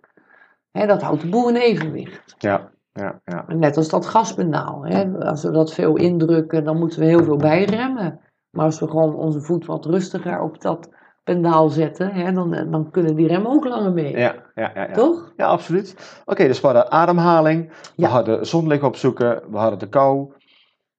[0.71, 2.35] Hè, dat houdt de boel in evenwicht.
[2.37, 3.45] Ja, ja, ja.
[3.47, 4.85] Net als dat gaspedaal.
[4.85, 5.17] Hè.
[5.19, 8.19] Als we dat veel indrukken, dan moeten we heel veel bijremmen.
[8.49, 10.89] Maar als we gewoon onze voet wat rustiger op dat
[11.23, 14.17] pendaal zetten, hè, dan, dan kunnen die remmen ook langer mee.
[14.17, 14.93] Ja, ja, ja, ja.
[14.93, 15.33] Toch?
[15.37, 16.21] Ja, absoluut.
[16.25, 20.33] Oké, dus we hadden ademhaling, we hadden zonlicht opzoeken, we hadden de kou.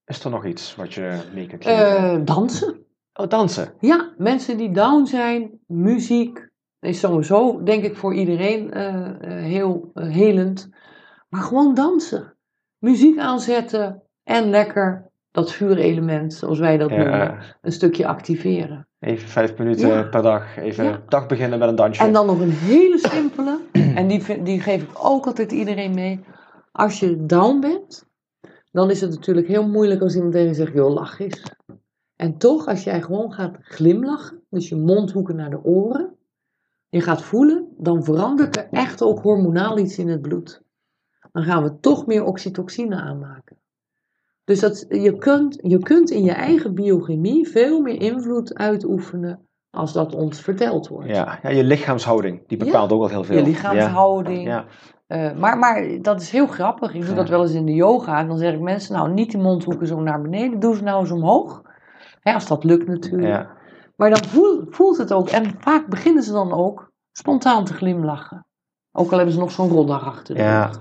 [0.05, 1.97] Is er nog iets wat je mee kunt geven?
[1.97, 2.85] Eh, dansen.
[3.13, 3.73] oh, dansen.
[3.79, 9.91] Ja, mensen die down zijn, muziek is sowieso, denk ik, voor iedereen eh, eh, heel
[9.93, 10.69] helend.
[11.31, 12.33] Maar gewoon dansen.
[12.77, 18.85] Muziek aanzetten en lekker dat vuurelement, zoals wij dat noemen, een stukje activeren.
[18.99, 20.03] even vijf minuten Ja.
[20.03, 21.01] per dag, even Ja.
[21.07, 22.03] dag beginnen met een dansje.
[22.03, 26.19] En dan nog een hele simpele, en die, die geef ik ook altijd iedereen mee.
[26.71, 28.05] Als je down bent,
[28.71, 31.41] dan is het natuurlijk heel moeilijk als iemand tegen je zegt, joh, lach eens.
[32.15, 36.15] En toch, als jij gewoon gaat glimlachen, dus je mondhoeken naar de oren,
[36.89, 40.61] je gaat voelen, dan verandert er echt ook hormonaal iets in het bloed.
[41.31, 43.57] Dan gaan we toch meer oxytocine aanmaken.
[44.43, 49.93] Dus dat, je, kunt, je kunt in je eigen biochemie veel meer invloed uitoefenen als
[49.93, 51.09] dat ons verteld wordt.
[51.09, 52.65] ja, ja, je lichaamshouding, die Ja.
[52.65, 53.37] bepaalt ook al heel veel.
[53.37, 54.43] Je lichaamshouding.
[54.47, 54.65] Ja,
[55.07, 56.93] Eh, maar, maar dat is heel grappig.
[56.93, 58.19] Ik doe dat wel eens in de yoga.
[58.19, 60.59] En dan zeg ik mensen, nou niet die mondhoeken zo naar beneden.
[60.59, 61.61] Doe ze nou eens omhoog.
[62.19, 63.27] Hè, als dat lukt natuurlijk.
[63.27, 63.49] ja.
[63.95, 65.29] Maar dan voel- voelt het ook.
[65.29, 68.45] En vaak beginnen ze dan ook spontaan te glimlachen.
[68.91, 70.71] Ook al hebben ze nog zo'n roddag achter de Ja.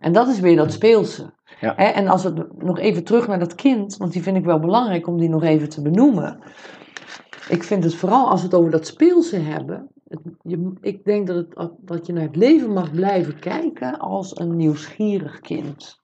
[0.00, 1.32] En dat is weer dat speelse.
[1.60, 1.74] Ja.
[1.76, 3.96] Hè, en als we nog even terug naar dat kind.
[3.96, 6.38] Want die vind ik wel belangrijk om die nog even te benoemen.
[7.48, 9.88] Ik vind het vooral als we het over dat speelse hebben.
[10.08, 14.38] Het, je, ik denk dat, het, dat je naar het leven mag blijven kijken als
[14.38, 16.00] een nieuwsgierig kind.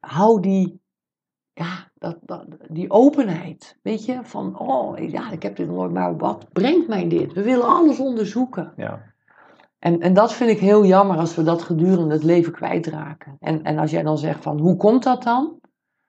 [0.00, 0.80] Hou die,
[1.52, 3.78] ja, dat, dat, die openheid.
[3.82, 7.32] Weet je, van oh ja, ik heb dit nooit, maar wat brengt mij dit?
[7.32, 8.72] We willen alles onderzoeken.
[8.76, 9.14] ja.
[9.78, 13.36] En, en dat vind ik heel jammer als we dat gedurende het leven kwijtraken.
[13.40, 15.60] En, en als jij dan zegt van hoe komt dat dan?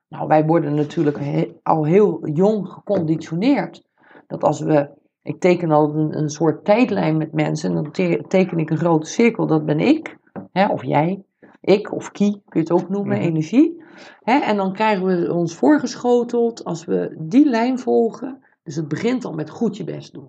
[0.08, 3.84] Nou, wij worden natuurlijk he- al heel jong geconditioneerd.
[4.28, 4.90] Dat als we,
[5.22, 8.78] ik teken al een, een soort tijdlijn met mensen, en dan te- teken ik een
[8.78, 10.18] grote cirkel, dat ben ik,
[10.52, 11.24] hè, of jij,
[11.62, 13.26] ik of Kie, kun je het ook noemen, Mhm.
[13.28, 13.84] energie.
[14.24, 18.44] Hè, en dan krijgen we ons voorgeschoteld als we die lijn volgen.
[18.64, 20.28] Dus het begint al met goed je best doen.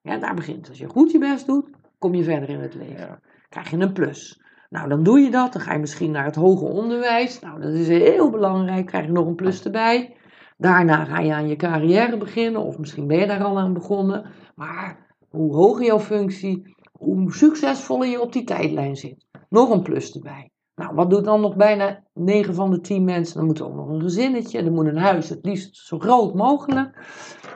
[0.00, 0.68] Ja, daar begint.
[0.68, 1.70] Als je goed je best doet,
[2.06, 3.20] kom je verder in het leven.
[3.48, 4.40] Krijg je een plus.
[4.70, 5.52] Nou, dan doe je dat.
[5.52, 7.40] Dan ga je misschien naar het hoger onderwijs.
[7.40, 8.86] Nou, dat is heel belangrijk.
[8.86, 10.16] Krijg je nog een plus erbij.
[10.56, 12.60] Daarna ga je aan je carrière beginnen.
[12.60, 14.30] Of misschien ben je daar al aan begonnen.
[14.54, 19.26] Maar hoe hoger jouw functie, hoe succesvoller je op die tijdlijn zit.
[19.48, 20.50] Nog een plus erbij.
[20.74, 23.36] Nou, wat doet dan nog bijna 9 van de 10 mensen?
[23.36, 24.62] Dan moet er ook nog een gezinnetje.
[24.62, 26.98] Er moet een huis, het liefst zo groot mogelijk.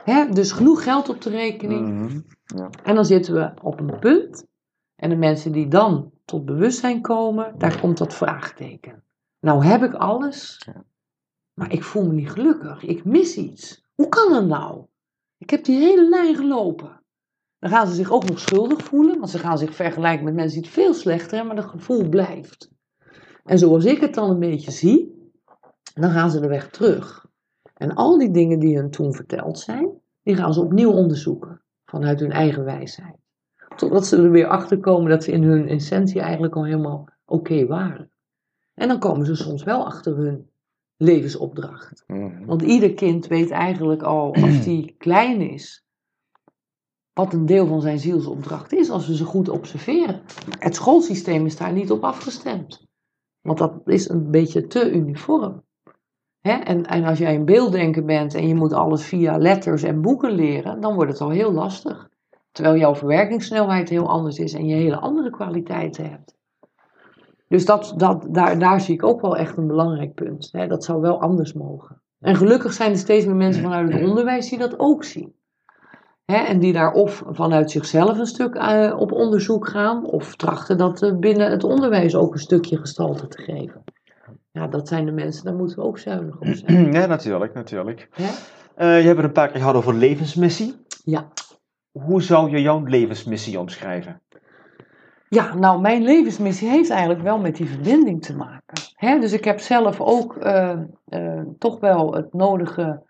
[0.03, 0.29] Hè?
[0.29, 1.89] Dus genoeg geld op de rekening.
[1.89, 2.21] Mhm.
[2.83, 4.45] En dan zitten we op een punt.
[4.95, 9.03] En de mensen die dan tot bewustzijn komen, daar komt dat vraagteken.
[9.39, 10.67] Nou heb ik alles,
[11.53, 12.83] maar ik voel me niet gelukkig.
[12.83, 13.85] Ik mis iets.
[13.95, 14.85] Hoe kan dat nou?
[15.37, 17.01] Ik heb die hele lijn gelopen.
[17.59, 20.61] Dan gaan ze zich ook nog schuldig voelen, want ze gaan zich vergelijken met mensen
[20.61, 22.71] die het veel slechter hebben, maar dat gevoel blijft.
[23.43, 25.31] En zoals ik het dan een beetje zie,
[25.93, 27.25] dan gaan ze de weg terug.
[27.81, 29.89] En al die dingen die hun toen verteld zijn,
[30.23, 33.15] die gaan ze opnieuw onderzoeken vanuit hun eigen wijsheid.
[33.75, 37.65] Totdat ze er weer achter komen dat ze in hun essentie eigenlijk al helemaal oké
[37.65, 38.11] waren.
[38.73, 40.49] En dan komen ze soms wel achter hun
[40.97, 42.03] levensopdracht.
[42.07, 42.45] Mhm.
[42.45, 45.85] Want ieder kind weet eigenlijk al, als die klein is,
[47.13, 50.21] wat een deel van zijn zielsopdracht is, als we ze goed observeren.
[50.59, 52.87] Het schoolsysteem is daar niet op afgestemd.
[53.41, 55.63] Want dat is een beetje te uniform.
[56.41, 56.51] Hè?
[56.51, 60.31] En, en als jij een beelddenker bent en je moet alles via letters en boeken
[60.31, 62.09] leren, dan wordt het al heel lastig.
[62.51, 66.35] Terwijl jouw verwerkingssnelheid heel anders is en je hele andere kwaliteiten hebt.
[67.47, 70.49] Dus dat, dat, daar, daar zie ik ook wel echt een belangrijk punt.
[70.51, 70.67] Hè?
[70.67, 72.01] Dat zou wel anders mogen.
[72.19, 75.33] En gelukkig zijn er steeds meer mensen vanuit het onderwijs die dat ook zien.
[76.25, 81.01] En die daar of vanuit zichzelf een stuk eh, op onderzoek gaan, of trachten dat
[81.01, 83.83] eh, binnen het onderwijs ook een stukje gestalte te geven.
[84.51, 86.91] Ja, dat zijn de mensen, daar moeten we ook zuinig op zijn.
[86.91, 88.09] Ja, natuurlijk, natuurlijk.
[88.75, 90.75] Eh, je hebt het een paar keer gehad over levensmissie.
[91.03, 91.27] Ja.
[91.91, 94.21] Hoe zou je jouw levensmissie omschrijven?
[95.29, 98.77] Ja, nou, mijn levensmissie heeft eigenlijk wel met die verbinding te maken.
[98.93, 99.19] Hè?
[99.19, 103.03] Dus ik heb zelf ook eh, eh, toch wel het nodige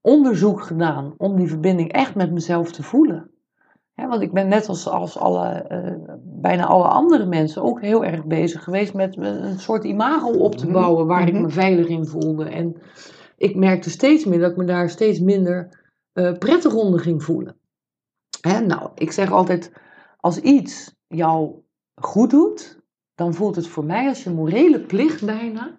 [0.00, 3.30] onderzoek gedaan om die verbinding echt met mezelf te voelen.
[4.06, 8.24] Want ik ben net als, als alle, eh, bijna alle andere mensen ook heel erg
[8.24, 11.42] bezig geweest met een soort imago op te Mhm, bouwen waar ik mhm.
[11.42, 12.44] me veilig in voelde.
[12.44, 12.76] En
[13.36, 15.82] ik merkte steeds meer dat ik me daar steeds minder
[16.12, 17.56] eh, prettig onder ging voelen.
[18.40, 19.72] Hè, nou, ik zeg altijd,
[20.16, 21.62] als iets jou
[21.94, 22.80] goed doet,
[23.14, 25.76] dan voelt het voor mij als je morele plicht bijna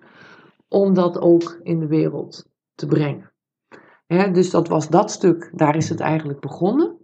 [0.67, 2.45] om dat ook in de wereld
[2.75, 3.31] te brengen.
[4.07, 6.98] Hè, dus dat was dat stuk, daar is het eigenlijk begonnen.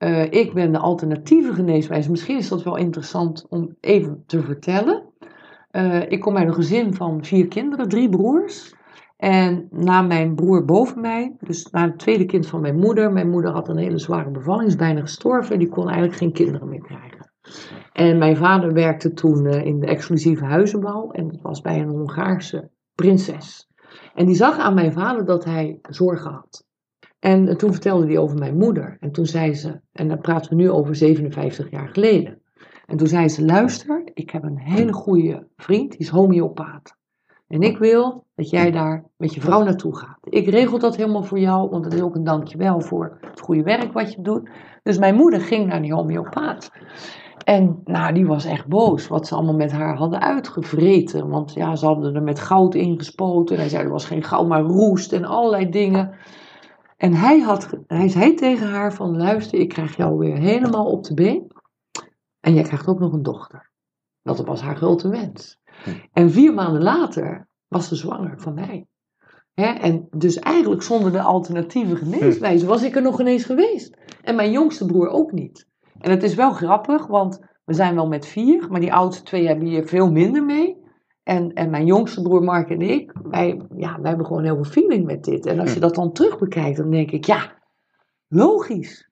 [0.00, 2.10] Eh, ik ben de alternatieve geneeswijze.
[2.10, 5.02] Misschien is dat wel interessant om even te vertellen.
[5.70, 8.74] Eh, ik kom uit een gezin van vier kinderen, drie broers.
[9.16, 13.12] En na mijn broer boven mij, dus na het tweede kind van mijn moeder.
[13.12, 15.52] Mijn moeder had een hele zware bevalling, is bijna gestorven.
[15.52, 17.32] En die kon eigenlijk geen kinderen meer krijgen.
[17.92, 21.10] En mijn vader werkte toen eh, in de exclusieve huizenbouw.
[21.10, 23.68] En dat was bij een Hongaarse prinses.
[24.14, 26.68] En die zag aan mijn vader dat hij zorgen had.
[27.20, 28.96] En eh, toen vertelde hij over mijn moeder.
[29.00, 32.42] En toen zei ze, en dan praten we nu over 57 jaar geleden.
[32.86, 36.98] En toen zei ze, luister, ik heb een hele goede vriend, die is homeopaat.
[37.48, 40.18] En ik wil dat jij daar met je vrouw naartoe gaat.
[40.22, 43.62] Ik regel dat helemaal voor jou, want het is ook een dankjewel voor het goede
[43.62, 44.50] werk wat je doet.
[44.82, 46.70] Dus mijn moeder ging naar die homeopaat.
[47.44, 51.28] En nou, die was echt boos wat ze allemaal met haar hadden uitgevreten.
[51.28, 53.54] Want ja, ze hadden er met goud ingespoten.
[53.54, 56.14] En hij zei, er was geen goud, maar roest en allerlei dingen.
[57.00, 61.04] En hij, had, hij zei tegen haar van, luister, ik krijg jou weer helemaal op
[61.04, 61.52] de been.
[62.40, 63.70] En jij krijgt ook nog een dochter.
[64.22, 65.58] Dat was haar grote wens.
[66.12, 68.86] En vier maanden later was ze zwanger van mij.
[69.54, 73.96] En dus eigenlijk zonder de alternatieve geneeswijze was ik er nog ineens geweest.
[74.22, 75.66] En mijn jongste broer ook niet.
[75.98, 79.46] En het is wel grappig, want we zijn wel met vier, maar die oudste twee
[79.46, 80.79] hebben hier veel minder mee.
[81.30, 84.72] En, en mijn jongste broer Mark en ik, wij, ja, wij hebben gewoon heel veel
[84.72, 85.46] feeling met dit.
[85.46, 87.52] En als je dat dan terug bekijkt, dan denk ik, ja,
[88.28, 89.10] logisch.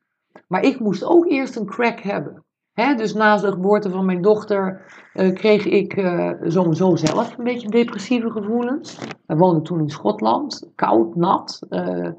[0.49, 2.45] Maar ik moest ook eerst een crack hebben.
[2.97, 7.69] Dus na de geboorte van mijn dochter eh, kreeg ik eh, sowieso zelf een beetje
[7.69, 8.99] depressieve gevoelens.
[9.27, 12.11] We woonden toen in Schotland, koud, nat, eh,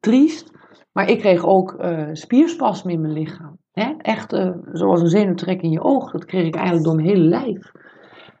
[0.00, 0.50] triest.
[0.92, 1.76] Maar ik kreeg ook
[2.12, 3.58] spierspasmen in mijn lichaam.
[3.98, 4.36] Echt
[4.72, 6.10] zoals een zenuwtrek in je oog.
[6.10, 7.72] Dat kreeg ik eigenlijk door mijn hele lijf.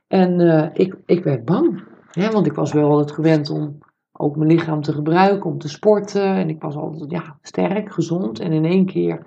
[0.08, 1.82] En eh, ik, ik werd bang.
[2.10, 2.30] Hè?
[2.30, 3.78] Want ik was wel altijd gewend om
[4.12, 6.34] ook mijn lichaam te gebruiken om te sporten.
[6.34, 8.40] En ik was altijd ja, sterk, gezond.
[8.40, 9.26] En in één keer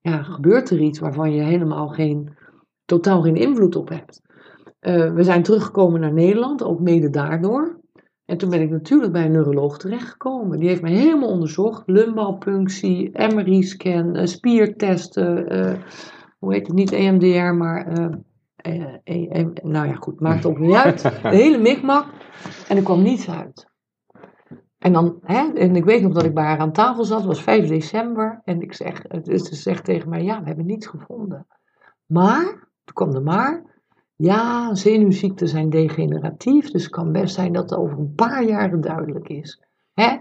[0.00, 2.36] ja, gebeurt er iets waarvan je helemaal geen,
[2.84, 4.22] totaal geen invloed op hebt.
[4.78, 7.80] Eh, we zijn teruggekomen naar Nederland, ook mede daardoor.
[8.24, 10.58] En toen ben ik natuurlijk bij een neuroloog terechtgekomen.
[10.58, 11.82] Die heeft mij helemaal onderzocht.
[11.86, 15.46] Lumbalpunctie, MRI-scan, uh, spiertesten.
[16.38, 16.76] Hoe heet het?
[16.76, 18.10] Niet EMDR, maar...
[18.62, 21.02] E nou ja, goed, maakt ook niet uit.
[21.22, 22.06] De hele mikmak.
[22.68, 23.66] En er kwam niets uit.
[24.78, 27.26] En, dan, hè, en ik weet nog dat ik bij haar aan tafel zat, het
[27.26, 28.40] was 5 december.
[28.44, 31.46] En ik zeg, ze zegt tegen mij, ja, we hebben niets gevonden.
[32.06, 32.44] Maar,
[32.84, 33.62] toen kwam de maar,
[34.16, 38.80] ja, zenuwziekten zijn degeneratief, dus het kan best zijn dat het over een paar jaren
[38.80, 39.62] duidelijk is.
[39.94, 40.18] Hè?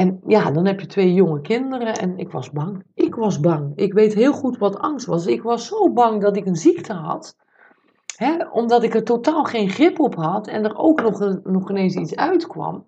[0.00, 2.82] En ja, dan heb je twee jonge kinderen en ik was bang.
[2.94, 3.72] Ik was bang.
[3.76, 5.26] Ik weet heel goed wat angst was.
[5.26, 7.36] Ik was zo bang dat ik een ziekte had,
[8.16, 11.94] hè, omdat ik er totaal geen grip op had en er ook nog, nog ineens
[11.94, 12.86] iets uitkwam.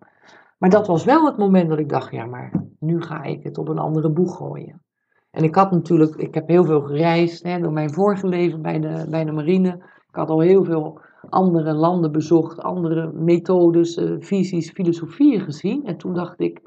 [0.58, 3.58] Maar dat was wel het moment dat ik dacht, ja, maar nu ga ik het
[3.58, 4.82] op een andere boeg gooien.
[5.30, 8.80] En ik had natuurlijk, ik heb heel veel gereisd hè, door mijn vorige leven bij
[8.80, 9.68] de, bij de marine.
[10.08, 15.86] Ik had al heel veel andere landen bezocht, andere methodes, uh, visies, filosofieën gezien.
[15.86, 16.60] En toen dacht ik,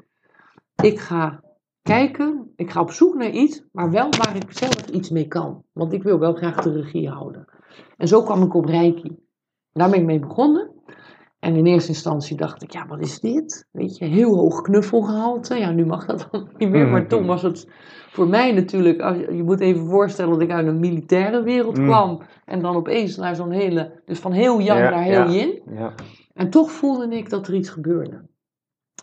[0.82, 1.40] ik ga
[1.82, 5.62] kijken, ik ga op zoek naar iets, maar wel waar ik zelf iets mee kan.
[5.72, 7.44] Want ik wil wel graag de regie houden.
[7.96, 9.18] En zo kwam ik op Reiki.
[9.72, 10.70] Daar ben ik mee begonnen.
[11.38, 13.68] En in eerste instantie dacht ik, ja, wat is dit?
[13.70, 15.54] Weet je, heel hoog knuffelgehalte.
[15.54, 16.88] Ja, nu mag dat dan niet meer.
[16.88, 17.68] Maar toen was het
[18.10, 19.00] voor mij natuurlijk,
[19.30, 21.84] je moet even voorstellen dat ik uit een militaire wereld mm.
[21.84, 22.22] kwam.
[22.44, 25.62] En dan opeens naar zo'n hele, dus van heel yang naar heel yin.
[25.70, 25.94] Ja.
[26.34, 28.24] En toch voelde ik dat er iets gebeurde.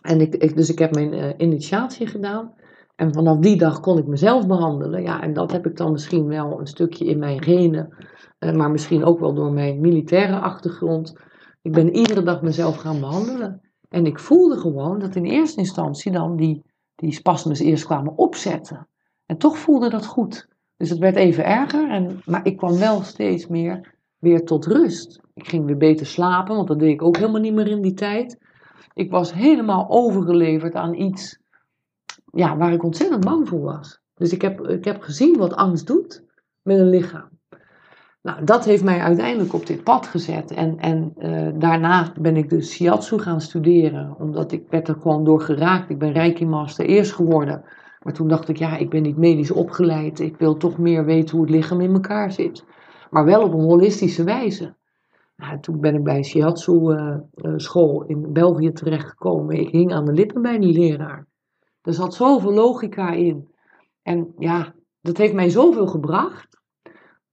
[0.02, 2.54] En ik, dus ik heb mijn uh, initiatie gedaan.
[2.96, 5.02] En vanaf die dag kon ik mezelf behandelen.
[5.02, 7.96] Ja, en dat heb ik dan misschien wel een stukje in mijn genen.
[8.38, 11.14] Uh, maar misschien ook wel door mijn militaire achtergrond
[11.64, 13.60] ik ben iedere dag mezelf gaan behandelen.
[13.88, 16.62] En ik voelde gewoon dat in eerste instantie dan die,
[16.94, 18.88] die spasmes eerst kwamen opzetten.
[19.26, 20.48] En toch voelde dat goed.
[20.76, 25.20] Dus het werd even erger, en, maar ik kwam wel steeds meer weer tot rust.
[25.34, 27.94] Ik ging weer beter slapen, want dat deed ik ook helemaal niet meer in die
[27.94, 28.38] tijd.
[28.92, 31.38] Ik was helemaal overgeleverd aan iets
[32.32, 34.00] ja, waar ik ontzettend bang voor was.
[34.14, 36.24] Dus ik heb, ik heb gezien wat angst doet
[36.62, 37.28] met een lichaam.
[38.22, 40.50] Nou, dat heeft mij uiteindelijk op dit pad gezet.
[40.50, 44.14] En, en uh, daarna ben ik dus shiatsu gaan studeren.
[44.18, 45.90] Omdat ik werd er gewoon door geraakt.
[45.90, 47.64] Ik ben Reiki Master eerst geworden.
[48.02, 50.20] Maar toen dacht ik, ja, ik ben niet medisch opgeleid.
[50.20, 52.64] Ik wil toch meer weten hoe het lichaam in elkaar zit.
[53.10, 54.74] Maar wel op een holistische wijze.
[55.60, 59.56] Toen ben ik bij een shiatsu uh, uh, school in België terechtgekomen.
[59.56, 61.26] Ik hing aan de lippen bij die leraar.
[61.82, 63.54] Er zat zoveel logica in.
[64.02, 66.60] En ja, dat heeft mij zoveel gebracht.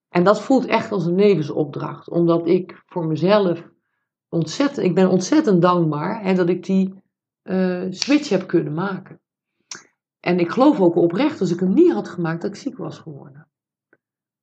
[0.10, 3.70] En dat voelt echt als een levensopdracht, omdat ik voor mezelf
[4.30, 7.04] ontzettend, ik ben ontzettend dankbaar dat ik die
[7.44, 9.22] uh, switch heb kunnen maken.
[10.20, 13.00] En ik geloof ook oprecht, als ik hem niet had gemaakt, dat ik ziek was
[13.00, 13.48] geworden.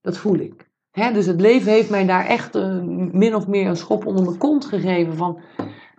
[0.01, 0.68] Dat voel ik.
[0.91, 2.55] Hè, dus het leven heeft mij daar echt
[3.13, 5.17] min of meer een schop onder mijn kont gegeven.
[5.17, 5.41] Van,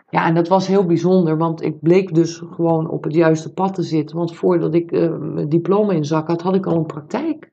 [0.10, 3.74] ja, en dat was heel bijzonder, want ik bleek dus gewoon op het juiste pad
[3.74, 4.18] te zitten.
[4.18, 7.52] Want voordat ik uh, mijn diploma in zak had, had ik al een praktijk.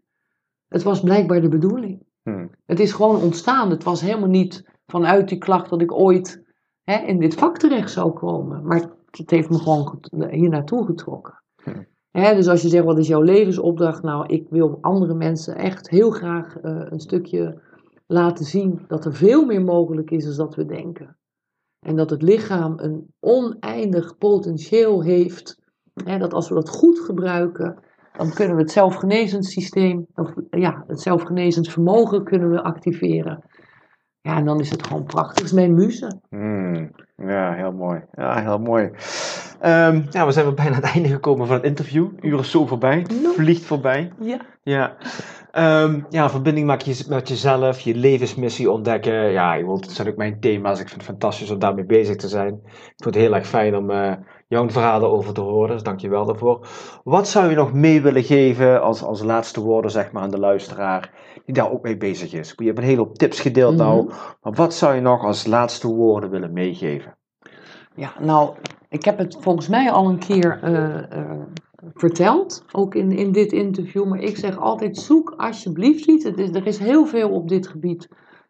[0.68, 2.03] Het was blijkbaar de bedoeling.
[2.22, 2.51] Hmm.
[2.66, 3.70] Het is gewoon ontstaan.
[3.70, 6.45] Het was helemaal niet vanuit die klacht dat ik ooit
[6.84, 8.66] hè, in dit vak terecht zou komen.
[8.66, 11.43] Maar het heeft me gewoon hier naartoe getrokken.
[11.62, 11.87] Hmm.
[12.16, 14.02] Dus als je zegt, wat is jouw levensopdracht?
[14.02, 17.60] Nou, ik wil andere mensen echt heel graag uh, een stukje
[18.06, 21.16] laten zien dat er veel meer mogelijk is dan dat we denken.
[21.80, 25.58] En dat het lichaam een oneindig potentieel heeft.
[25.94, 27.78] Dat als we dat goed gebruiken,
[28.16, 33.44] dan kunnen we het zelfgenezend systeem, of ja, het zelfgenezend vermogen kunnen we activeren.
[34.20, 35.34] Ja, en dan is het gewoon prachtig.
[35.34, 36.20] Het is mijn muze.
[36.28, 38.00] Hmm, ja, heel mooi.
[38.14, 38.90] Ja, heel mooi.
[39.64, 42.08] Um, ja, we zijn weer bijna aan het einde gekomen van het interview.
[42.20, 43.06] Uren zo voorbij.
[43.34, 44.12] Vliegt voorbij.
[44.20, 44.40] Ja.
[44.62, 44.96] Ja.
[45.82, 49.30] Um, ja, verbinding maken je, met jezelf, je levensmissie ontdekken.
[49.30, 50.80] Ja, dat zijn ook mijn thema's.
[50.80, 52.60] Ik vind het fantastisch om daarmee bezig te zijn.
[52.64, 54.12] Ik vind het heel erg fijn om uh,
[54.49, 55.72] jouw verhalen over te horen.
[55.72, 56.68] Dus dank je wel daarvoor.
[57.05, 60.38] Wat zou je nog mee willen geven als, als laatste woorden zeg maar, aan de
[60.38, 61.12] luisteraar
[61.44, 62.53] die daar ook mee bezig is?
[62.57, 64.11] Je hebt een hele hoop tips gedeeld mm nou.
[64.42, 67.16] Maar wat zou je nog als laatste woorden willen meegeven?
[67.94, 68.55] Ja, nou,
[68.88, 71.42] ik heb het volgens mij al een keer uh, uh,
[71.94, 74.05] verteld, ook in, in dit interview.
[74.05, 76.24] Maar ik zeg altijd: zoek alsjeblieft iets.
[76.24, 78.09] Er is heel veel op dit gebied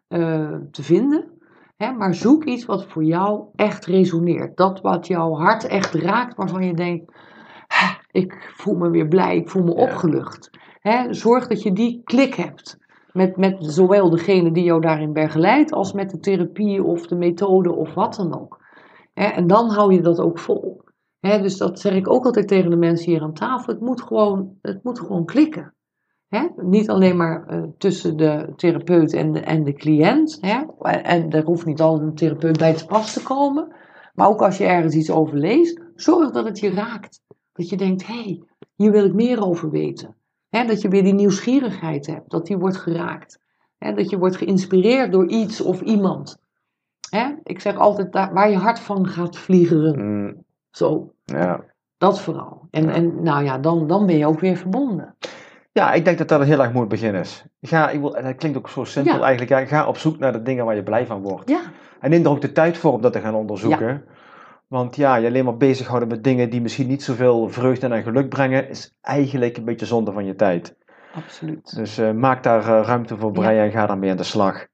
[0.08, 1.35] uh, te vinden.
[1.76, 4.56] Hè, maar zoek iets wat voor jou echt resoneert.
[4.56, 7.12] Dat wat jouw hart echt raakt, waarvan je denkt:
[8.10, 10.50] ik voel me weer blij, ik voel me opgelucht.
[10.80, 12.78] Hè, zorg dat je die klik hebt.
[13.12, 17.72] Met, met zowel degene die jou daarin begeleidt, als met de therapie of de methode
[17.72, 18.60] of wat dan ook.
[19.14, 20.84] Hè, en dan hou je dat ook vol.
[21.20, 23.72] Hè, dus dat zeg ik ook altijd tegen de mensen hier aan tafel.
[23.72, 25.74] Het moet gewoon, het moet gewoon klikken.
[26.28, 26.46] Hè?
[26.56, 30.38] Niet alleen maar uh, tussen de therapeut en de, en de cliënt.
[30.40, 30.62] Hè?
[30.92, 33.74] En er hoeft niet altijd een therapeut bij te pas te komen.
[34.14, 37.20] Maar ook als je ergens iets over leest, zorg dat het je raakt.
[37.52, 38.42] Dat je denkt, hé, hey,
[38.74, 40.16] hier wil ik meer over weten.
[40.48, 40.64] Hè?
[40.64, 43.38] Dat je weer die nieuwsgierigheid hebt, dat die wordt geraakt.
[43.78, 43.94] Hè?
[43.94, 46.38] Dat je wordt geïnspireerd door iets of iemand.
[47.10, 47.34] Hè?
[47.42, 49.98] Ik zeg altijd, daar, waar je hart van gaat vliegen.
[49.98, 50.44] Mm.
[50.70, 51.12] Zo.
[51.24, 51.64] Ja.
[51.98, 52.66] Dat vooral.
[52.70, 55.14] En, en nou ja, dan, dan ben je ook weer verbonden.
[55.76, 57.44] Ja, ik denk dat dat een heel erg mooi begin is.
[57.60, 59.50] Ga, ik wil, dat klinkt ook zo simpel eigenlijk.
[59.50, 61.48] Ja, ga op zoek naar de dingen waar je blij van wordt.
[61.48, 61.60] Ja.
[62.00, 64.04] En neem er ook de tijd voor om dat te gaan onderzoeken.
[64.68, 68.28] Want ja, je alleen maar bezighouden met dingen die misschien niet zoveel vreugde en geluk
[68.28, 70.76] brengen, is eigenlijk een beetje zonde van je tijd.
[71.14, 71.76] Absoluut.
[71.76, 74.66] Dus uh, maak daar uh, ruimte voor Brian en ga daarmee aan de slag.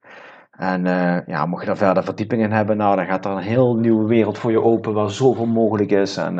[0.51, 3.37] En uh, ja, mocht je daar verder verdieping in hebben, nou, dan gaat er een
[3.37, 6.17] heel nieuwe wereld voor je open waar zoveel mogelijk is.
[6.17, 6.35] En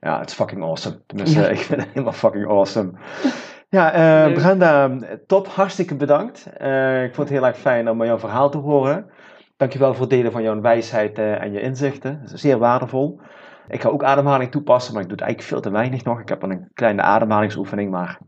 [0.00, 1.00] ja, het is fucking awesome.
[1.06, 2.90] Tenminste, ik vind het helemaal fucking awesome.
[3.70, 4.90] Ja, uh, Brenda,
[5.26, 5.46] top.
[5.46, 6.46] Hartstikke bedankt.
[6.60, 9.10] Uh, ik vond het heel erg fijn om jouw verhaal te horen.
[9.56, 12.20] Dankjewel voor het delen van jouw wijsheid uh, en je inzichten.
[12.24, 13.20] Zeer waardevol.
[13.68, 16.20] Ik ga ook ademhaling toepassen, maar ik doe het eigenlijk veel te weinig nog.
[16.20, 18.18] Ik heb een kleine ademhalingsoefening, maar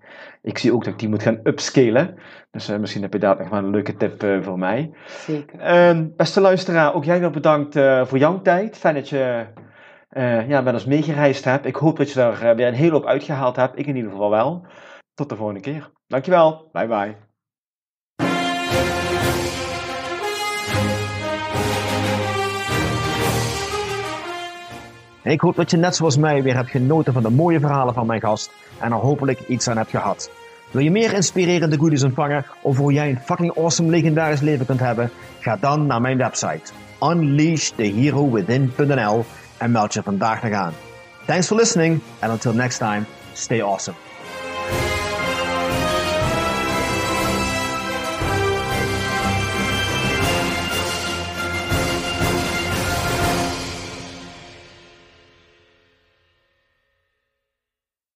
[0.42, 2.14] ik zie ook dat ik die moet gaan upscalen.
[2.50, 4.90] Dus misschien heb je daar nog wel een leuke tip voor mij.
[5.06, 5.58] Zeker.
[5.60, 8.76] Ehm, beste luisteraar, ook jij wel bedankt voor jouw tijd.
[8.76, 9.44] Fijn dat je
[10.48, 11.66] ja, met ons meegereisd hebt.
[11.66, 13.78] Ik hoop dat je daar weer een hele hoop uitgehaald hebt.
[13.78, 14.66] Ik in ieder geval wel.
[15.20, 15.90] Tot de volgende keer.
[16.06, 16.68] Dankjewel.
[16.72, 17.16] Bye bye.
[25.22, 28.06] Ik hoop dat je net zoals mij weer hebt genoten van de mooie verhalen van
[28.06, 30.30] mijn gast en er hopelijk iets aan hebt gehad.
[30.70, 34.80] Wil je meer inspirerende goodies ontvangen of hoe jij een fucking awesome legendarisch leven kunt
[34.80, 35.10] hebben?
[35.40, 39.24] Ga dan naar mijn website unleashtheherowithin.nl
[39.58, 40.72] en meld je vandaag nog aan.
[41.26, 43.96] Thanks for listening and until next time, stay awesome.